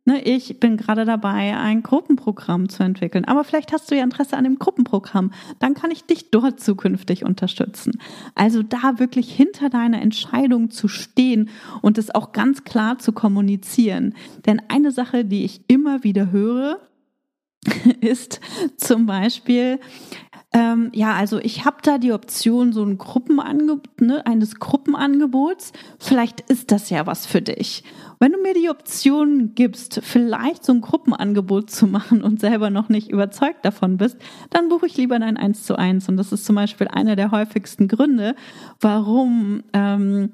Ne, 0.08 0.22
ich 0.22 0.60
bin 0.60 0.76
gerade 0.76 1.04
dabei, 1.04 1.56
ein 1.56 1.82
Gruppenprogramm 1.82 2.68
zu 2.68 2.84
entwickeln. 2.84 3.24
Aber 3.24 3.42
vielleicht 3.42 3.72
hast 3.72 3.90
du 3.90 3.96
ja 3.96 4.04
Interesse 4.04 4.36
an 4.36 4.44
dem 4.44 4.60
Gruppenprogramm. 4.60 5.32
Dann 5.58 5.74
kann 5.74 5.90
ich 5.90 6.04
dich 6.04 6.30
dort 6.30 6.60
zukünftig 6.60 7.24
unterstützen. 7.24 7.98
Also 8.36 8.62
da 8.62 9.00
wirklich 9.00 9.34
hinter 9.34 9.68
deiner 9.68 10.00
Entscheidung 10.00 10.70
zu 10.70 10.86
stehen 10.86 11.48
und 11.82 11.98
es 11.98 12.14
auch 12.14 12.30
ganz 12.30 12.62
klar 12.62 13.00
zu 13.00 13.10
kommunizieren. 13.10 14.14
Denn 14.46 14.62
eine 14.68 14.92
Sache, 14.92 15.24
die 15.24 15.44
ich 15.44 15.62
immer 15.66 16.04
wieder 16.04 16.30
höre, 16.30 16.78
ist 18.00 18.40
zum 18.76 19.06
Beispiel, 19.06 19.80
ähm, 20.52 20.90
ja, 20.94 21.14
also 21.14 21.38
ich 21.38 21.64
habe 21.64 21.78
da 21.82 21.98
die 21.98 22.12
Option 22.12 22.72
so 22.72 22.82
ein 22.84 22.96
Gruppenangebot, 22.96 24.00
ne, 24.00 24.24
eines 24.24 24.60
Gruppenangebots. 24.60 25.72
Vielleicht 25.98 26.42
ist 26.42 26.70
das 26.70 26.90
ja 26.90 27.06
was 27.06 27.26
für 27.26 27.42
dich. 27.42 27.82
Wenn 28.18 28.32
du 28.32 28.40
mir 28.40 28.54
die 28.54 28.70
Option 28.70 29.54
gibst, 29.54 30.00
vielleicht 30.02 30.64
so 30.64 30.72
ein 30.72 30.80
Gruppenangebot 30.80 31.70
zu 31.70 31.86
machen 31.86 32.22
und 32.22 32.40
selber 32.40 32.70
noch 32.70 32.88
nicht 32.88 33.10
überzeugt 33.10 33.64
davon 33.64 33.98
bist, 33.98 34.16
dann 34.50 34.68
buche 34.68 34.86
ich 34.86 34.96
lieber 34.96 35.18
dein 35.18 35.36
1 35.36 35.64
zu 35.64 35.76
1. 35.76 36.08
Und 36.08 36.16
das 36.16 36.32
ist 36.32 36.44
zum 36.44 36.56
Beispiel 36.56 36.88
einer 36.88 37.16
der 37.16 37.30
häufigsten 37.30 37.88
Gründe, 37.88 38.34
warum 38.80 39.62
ähm, 39.72 40.30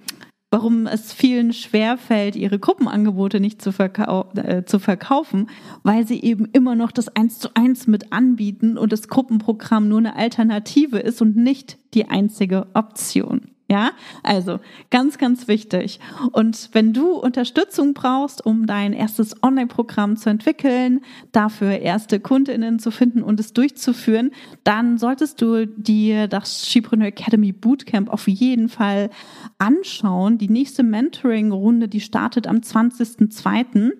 warum 0.53 0.87
es 0.87 1.14
vielen 1.14 1.55
schwerfällt, 1.55 2.37
ihre 2.37 2.59
Gruppenangebote 2.59 3.40
nicht 3.40 3.62
zu, 3.62 3.73
verkau 3.73 4.31
äh, 4.37 4.64
zu 4.64 4.79
verkaufen, 4.79 5.49
weil 5.83 6.07
sie 6.07 6.23
eben 6.23 6.45
immer 6.53 6.75
noch 6.75 6.92
das 6.92 7.09
Eins 7.16 7.38
zu 7.38 7.49
eins 7.55 7.87
mit 7.87 8.12
anbieten 8.12 8.77
und 8.77 8.92
das 8.92 9.09
Gruppenprogramm 9.09 9.88
nur 9.88 9.99
eine 9.99 10.14
Alternative 10.14 10.99
ist 10.99 11.23
und 11.23 11.37
nicht 11.37 11.79
die 11.95 12.11
einzige 12.11 12.66
Option. 12.75 13.49
Ja, 13.72 13.92
also 14.22 14.61
ganz, 14.90 15.16
ganz 15.16 15.48
wichtig. 15.48 15.98
Und 16.32 16.68
wenn 16.72 16.92
du 16.92 17.12
Unterstützung 17.12 17.94
brauchst, 17.94 18.44
um 18.44 18.66
dein 18.66 18.92
erstes 18.92 19.42
Online-Programm 19.42 20.18
zu 20.18 20.28
entwickeln, 20.28 21.00
dafür 21.32 21.78
erste 21.78 22.20
KundInnen 22.20 22.80
zu 22.80 22.90
finden 22.90 23.22
und 23.22 23.40
es 23.40 23.54
durchzuführen, 23.54 24.30
dann 24.62 24.98
solltest 24.98 25.40
du 25.40 25.66
dir 25.66 26.28
das 26.28 26.66
Skipreneur 26.66 27.06
Academy 27.06 27.52
Bootcamp 27.52 28.11
auf 28.11 28.28
jeden 28.28 28.68
Fall 28.68 29.08
anschauen. 29.56 30.37
Die 30.37 30.50
nächste 30.50 30.82
Mentoring-Runde, 30.82 31.88
die 31.88 32.02
startet 32.02 32.46
am 32.46 32.56
20.02. 32.58 33.92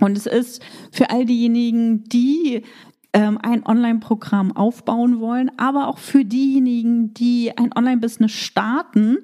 Und 0.00 0.18
es 0.18 0.26
ist 0.26 0.60
für 0.90 1.10
all 1.10 1.24
diejenigen, 1.24 2.02
die 2.08 2.64
ähm, 3.16 3.38
ein 3.42 3.64
Online-Programm 3.64 4.54
aufbauen 4.54 5.20
wollen, 5.20 5.50
aber 5.56 5.88
auch 5.88 5.96
für 5.96 6.26
diejenigen, 6.26 7.14
die 7.14 7.50
ein 7.56 7.70
Online-Business 7.74 8.32
starten 8.32 9.16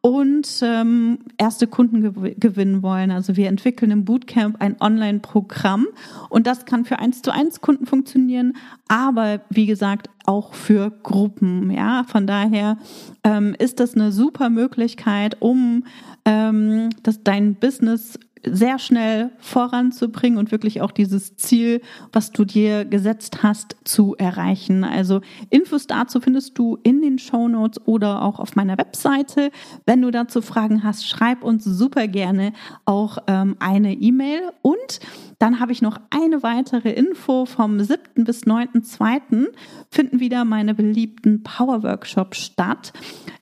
und 0.00 0.60
ähm, 0.62 1.18
erste 1.38 1.66
Kunden 1.66 2.02
gew 2.02 2.34
gewinnen 2.38 2.84
wollen. 2.84 3.10
Also 3.10 3.36
wir 3.36 3.48
entwickeln 3.48 3.90
im 3.90 4.04
Bootcamp 4.04 4.60
ein 4.60 4.80
Online-Programm 4.80 5.88
und 6.28 6.46
das 6.46 6.66
kann 6.66 6.84
für 6.84 7.00
eins 7.00 7.20
zu 7.22 7.32
eins 7.32 7.60
Kunden 7.60 7.86
funktionieren, 7.86 8.52
aber 8.86 9.40
wie 9.50 9.66
gesagt 9.66 10.08
auch 10.24 10.54
für 10.54 10.92
Gruppen. 11.02 11.68
Ja, 11.72 12.04
von 12.06 12.28
daher 12.28 12.78
ähm, 13.24 13.56
ist 13.58 13.80
das 13.80 13.94
eine 13.94 14.12
super 14.12 14.50
Möglichkeit, 14.50 15.36
um 15.40 15.82
ähm, 16.24 16.90
das 17.02 17.24
dein 17.24 17.56
Business 17.56 18.20
sehr 18.44 18.78
schnell 18.78 19.30
voranzubringen 19.38 20.38
und 20.38 20.50
wirklich 20.50 20.80
auch 20.80 20.90
dieses 20.90 21.36
Ziel, 21.36 21.80
was 22.12 22.32
du 22.32 22.44
dir 22.44 22.84
gesetzt 22.84 23.42
hast, 23.42 23.76
zu 23.84 24.16
erreichen. 24.16 24.84
Also 24.84 25.20
Infos 25.50 25.86
dazu 25.86 26.20
findest 26.20 26.58
du 26.58 26.78
in 26.82 27.02
den 27.02 27.18
Show 27.18 27.48
Notes 27.48 27.80
oder 27.86 28.22
auch 28.22 28.40
auf 28.40 28.56
meiner 28.56 28.78
Webseite. 28.78 29.50
Wenn 29.86 30.02
du 30.02 30.10
dazu 30.10 30.42
Fragen 30.42 30.82
hast, 30.82 31.06
schreib 31.06 31.44
uns 31.44 31.64
super 31.64 32.08
gerne 32.08 32.52
auch 32.84 33.18
ähm, 33.26 33.56
eine 33.58 33.94
E-Mail 33.94 34.52
und 34.62 35.00
dann 35.42 35.58
habe 35.58 35.72
ich 35.72 35.82
noch 35.82 35.98
eine 36.10 36.44
weitere 36.44 36.92
Info 36.92 37.46
vom 37.46 37.80
7. 37.80 37.98
bis 38.24 38.44
9.2. 38.44 39.48
finden 39.90 40.20
wieder 40.20 40.44
meine 40.44 40.72
beliebten 40.72 41.42
Power 41.42 41.82
Workshops 41.82 42.38
statt. 42.44 42.92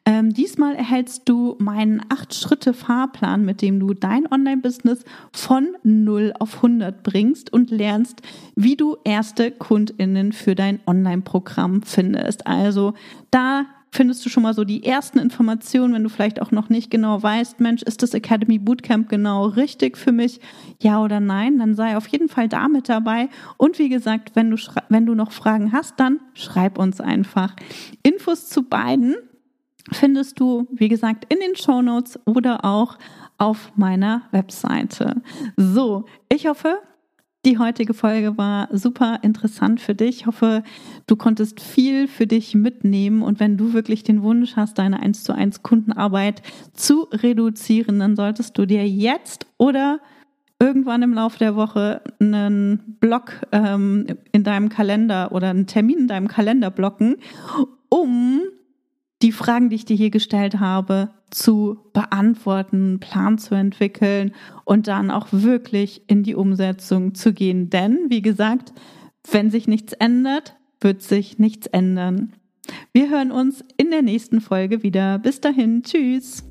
Ähm, 0.07 0.33
diesmal 0.33 0.77
erhältst 0.77 1.29
du 1.29 1.57
meinen 1.59 2.01
8-Schritte-Fahrplan, 2.01 3.45
mit 3.45 3.61
dem 3.61 3.79
du 3.79 3.93
dein 3.93 4.27
Online-Business 4.33 5.05
von 5.31 5.77
0 5.83 6.33
auf 6.39 6.57
100 6.57 7.03
bringst 7.03 7.53
und 7.53 7.71
lernst, 7.71 8.23
wie 8.57 8.77
du 8.77 8.97
erste 9.05 9.51
KundInnen 9.51 10.33
für 10.33 10.55
dein 10.55 10.81
Online-Programm 10.87 11.83
findest. 11.83 12.47
Also 12.47 12.95
da 13.31 13.67
findest 13.93 14.25
du 14.25 14.29
schon 14.31 14.43
mal 14.43 14.55
so 14.55 14.65
die 14.65 14.85
ersten 14.85 15.19
Informationen, 15.19 15.95
wenn 15.95 16.03
du 16.03 16.09
vielleicht 16.09 16.41
auch 16.41 16.51
noch 16.51 16.69
nicht 16.69 16.91
genau 16.91 17.23
weißt, 17.23 17.61
Mensch, 17.61 17.83
ist 17.83 18.03
das 18.03 18.15
Academy 18.15 18.59
Bootcamp 18.59 19.09
genau 19.09 19.47
richtig 19.47 19.99
für 19.99 20.13
mich? 20.13 20.41
Ja 20.81 21.03
oder 21.03 21.21
nein? 21.21 21.59
Dann 21.59 21.75
sei 21.75 21.97
auf 21.97 22.07
jeden 22.09 22.29
Fall 22.29 22.49
da 22.49 22.69
mit 22.69 22.89
dabei. 22.89 23.29
Und 23.57 23.79
wie 23.79 23.89
gesagt, 23.89 24.37
wenn 24.37 24.51
du, 24.51 24.57
wenn 24.89 25.07
du 25.07 25.15
noch 25.15 25.33
Fragen 25.33 25.73
hast, 25.73 25.99
dann 25.99 26.21
schreib 26.35 26.79
uns 26.79 27.01
einfach. 27.01 27.55
Infos 28.03 28.49
zu 28.49 28.63
beiden 28.63 29.17
findest 29.93 30.39
du, 30.39 30.69
wie 30.71 30.89
gesagt, 30.89 31.27
in 31.33 31.41
den 31.41 31.57
Show 31.57 31.83
Notes 31.83 32.19
oder 32.27 32.65
auch 32.65 32.99
auf 33.39 33.73
meiner 33.77 34.23
Webseite. 34.31 35.23
So, 35.57 36.05
ich 36.29 36.47
hoffe, 36.47 36.79
die 37.47 37.59
heutige 37.59 37.95
Folge 37.95 38.37
war 38.37 38.69
super 38.71 39.21
interessant 39.23 39.81
für 39.81 39.95
dich. 39.95 40.21
Ich 40.21 40.27
hoffe, 40.27 40.63
du 41.07 41.17
konntest 41.17 41.61
viel 41.61 42.07
für 42.07 42.27
dich 42.27 42.55
mitnehmen. 42.55 43.23
Und 43.23 43.41
wenn 43.41 43.57
du 43.57 43.73
wirklich 43.73 44.05
den 44.05 44.23
Wunsch 44.23 44.57
hast, 44.57 44.79
deine 44.79 45.01
1 45.01 45.25
zu 45.25 45.35
1 45.35 45.63
Kundenarbeit 45.63 46.43
zu 46.75 47.09
reduzieren, 47.13 47.99
dann 47.99 48.15
solltest 48.15 48.59
du 48.59 48.67
dir 48.67 48.87
jetzt 48.87 49.47
oder 49.57 50.01
irgendwann 50.59 51.03
im 51.03 51.15
Laufe 51.15 51.39
der 51.39 51.57
Woche 51.57 52.03
einen 52.21 52.99
Block 53.01 53.33
ähm, 53.53 54.07
in 54.33 54.45
deinem 54.45 54.69
Kalender 54.69 55.33
oder 55.33 55.49
einen 55.49 55.67
Termin 55.67 56.01
in 56.01 56.09
deinem 56.09 56.29
Kalender 56.29 56.71
blocken, 56.71 57.17
um 57.89 58.43
die 59.23 59.33
Fragen, 59.33 59.71
die 59.71 59.77
ich 59.77 59.87
dir 59.87 59.97
hier 59.97 60.11
gestellt 60.11 60.61
habe, 60.61 61.11
zu 61.31 61.79
beantworten, 61.93 62.77
einen 62.77 63.01
Plan 63.01 63.39
zu 63.39 63.55
entwickeln 63.55 64.33
und 64.65 64.89
dann 64.89 65.11
auch 65.11 65.29
wirklich 65.31 66.03
in 66.07 66.23
die 66.23 66.35
Umsetzung 66.35 67.15
zu 67.15 67.33
gehen. 67.33 67.71
Denn, 67.71 67.99
wie 68.09 68.23
gesagt, 68.23 68.73
wenn 69.31 69.51
sich 69.51 69.69
nichts 69.69 69.93
ändert, 69.95 70.57
wird 70.81 71.03
sich 71.03 71.39
nichts 71.39 71.67
ändern. 71.69 72.33
Wir 72.93 73.11
hören 73.11 73.33
uns 73.33 73.65
in 73.77 73.91
der 73.91 74.03
nächsten 74.03 74.41
Folge 74.41 74.83
wieder. 74.83 75.19
Bis 75.19 75.41
dahin, 75.41 75.83
tschüss. 75.83 76.45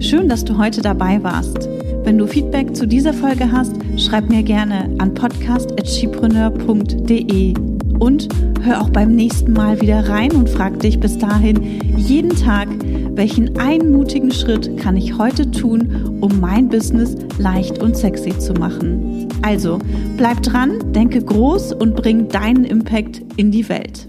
Schön, 0.00 0.28
dass 0.28 0.44
du 0.44 0.56
heute 0.56 0.80
dabei 0.80 1.20
warst. 1.22 1.68
Wenn 2.04 2.18
du 2.18 2.26
Feedback 2.26 2.74
zu 2.74 2.86
dieser 2.86 3.12
Folge 3.12 3.52
hast, 3.52 3.76
schreib 3.98 4.30
mir 4.30 4.42
gerne 4.42 4.96
an 4.98 5.12
podcast.chipreneur.de 5.12 7.54
und 7.98 8.47
hör 8.62 8.80
auch 8.80 8.90
beim 8.90 9.14
nächsten 9.14 9.52
Mal 9.52 9.80
wieder 9.80 10.08
rein 10.08 10.32
und 10.32 10.48
frag 10.48 10.78
dich 10.80 11.00
bis 11.00 11.18
dahin 11.18 11.96
jeden 11.96 12.34
Tag, 12.36 12.68
welchen 13.14 13.58
einmutigen 13.58 14.30
Schritt 14.30 14.76
kann 14.76 14.96
ich 14.96 15.18
heute 15.18 15.50
tun, 15.50 16.18
um 16.20 16.40
mein 16.40 16.68
Business 16.68 17.16
leicht 17.38 17.78
und 17.78 17.96
sexy 17.96 18.36
zu 18.38 18.52
machen. 18.54 19.28
Also, 19.42 19.78
bleib 20.16 20.42
dran, 20.42 20.92
denke 20.92 21.22
groß 21.22 21.72
und 21.72 21.96
bring 21.96 22.28
deinen 22.28 22.64
Impact 22.64 23.22
in 23.36 23.50
die 23.50 23.68
Welt. 23.68 24.08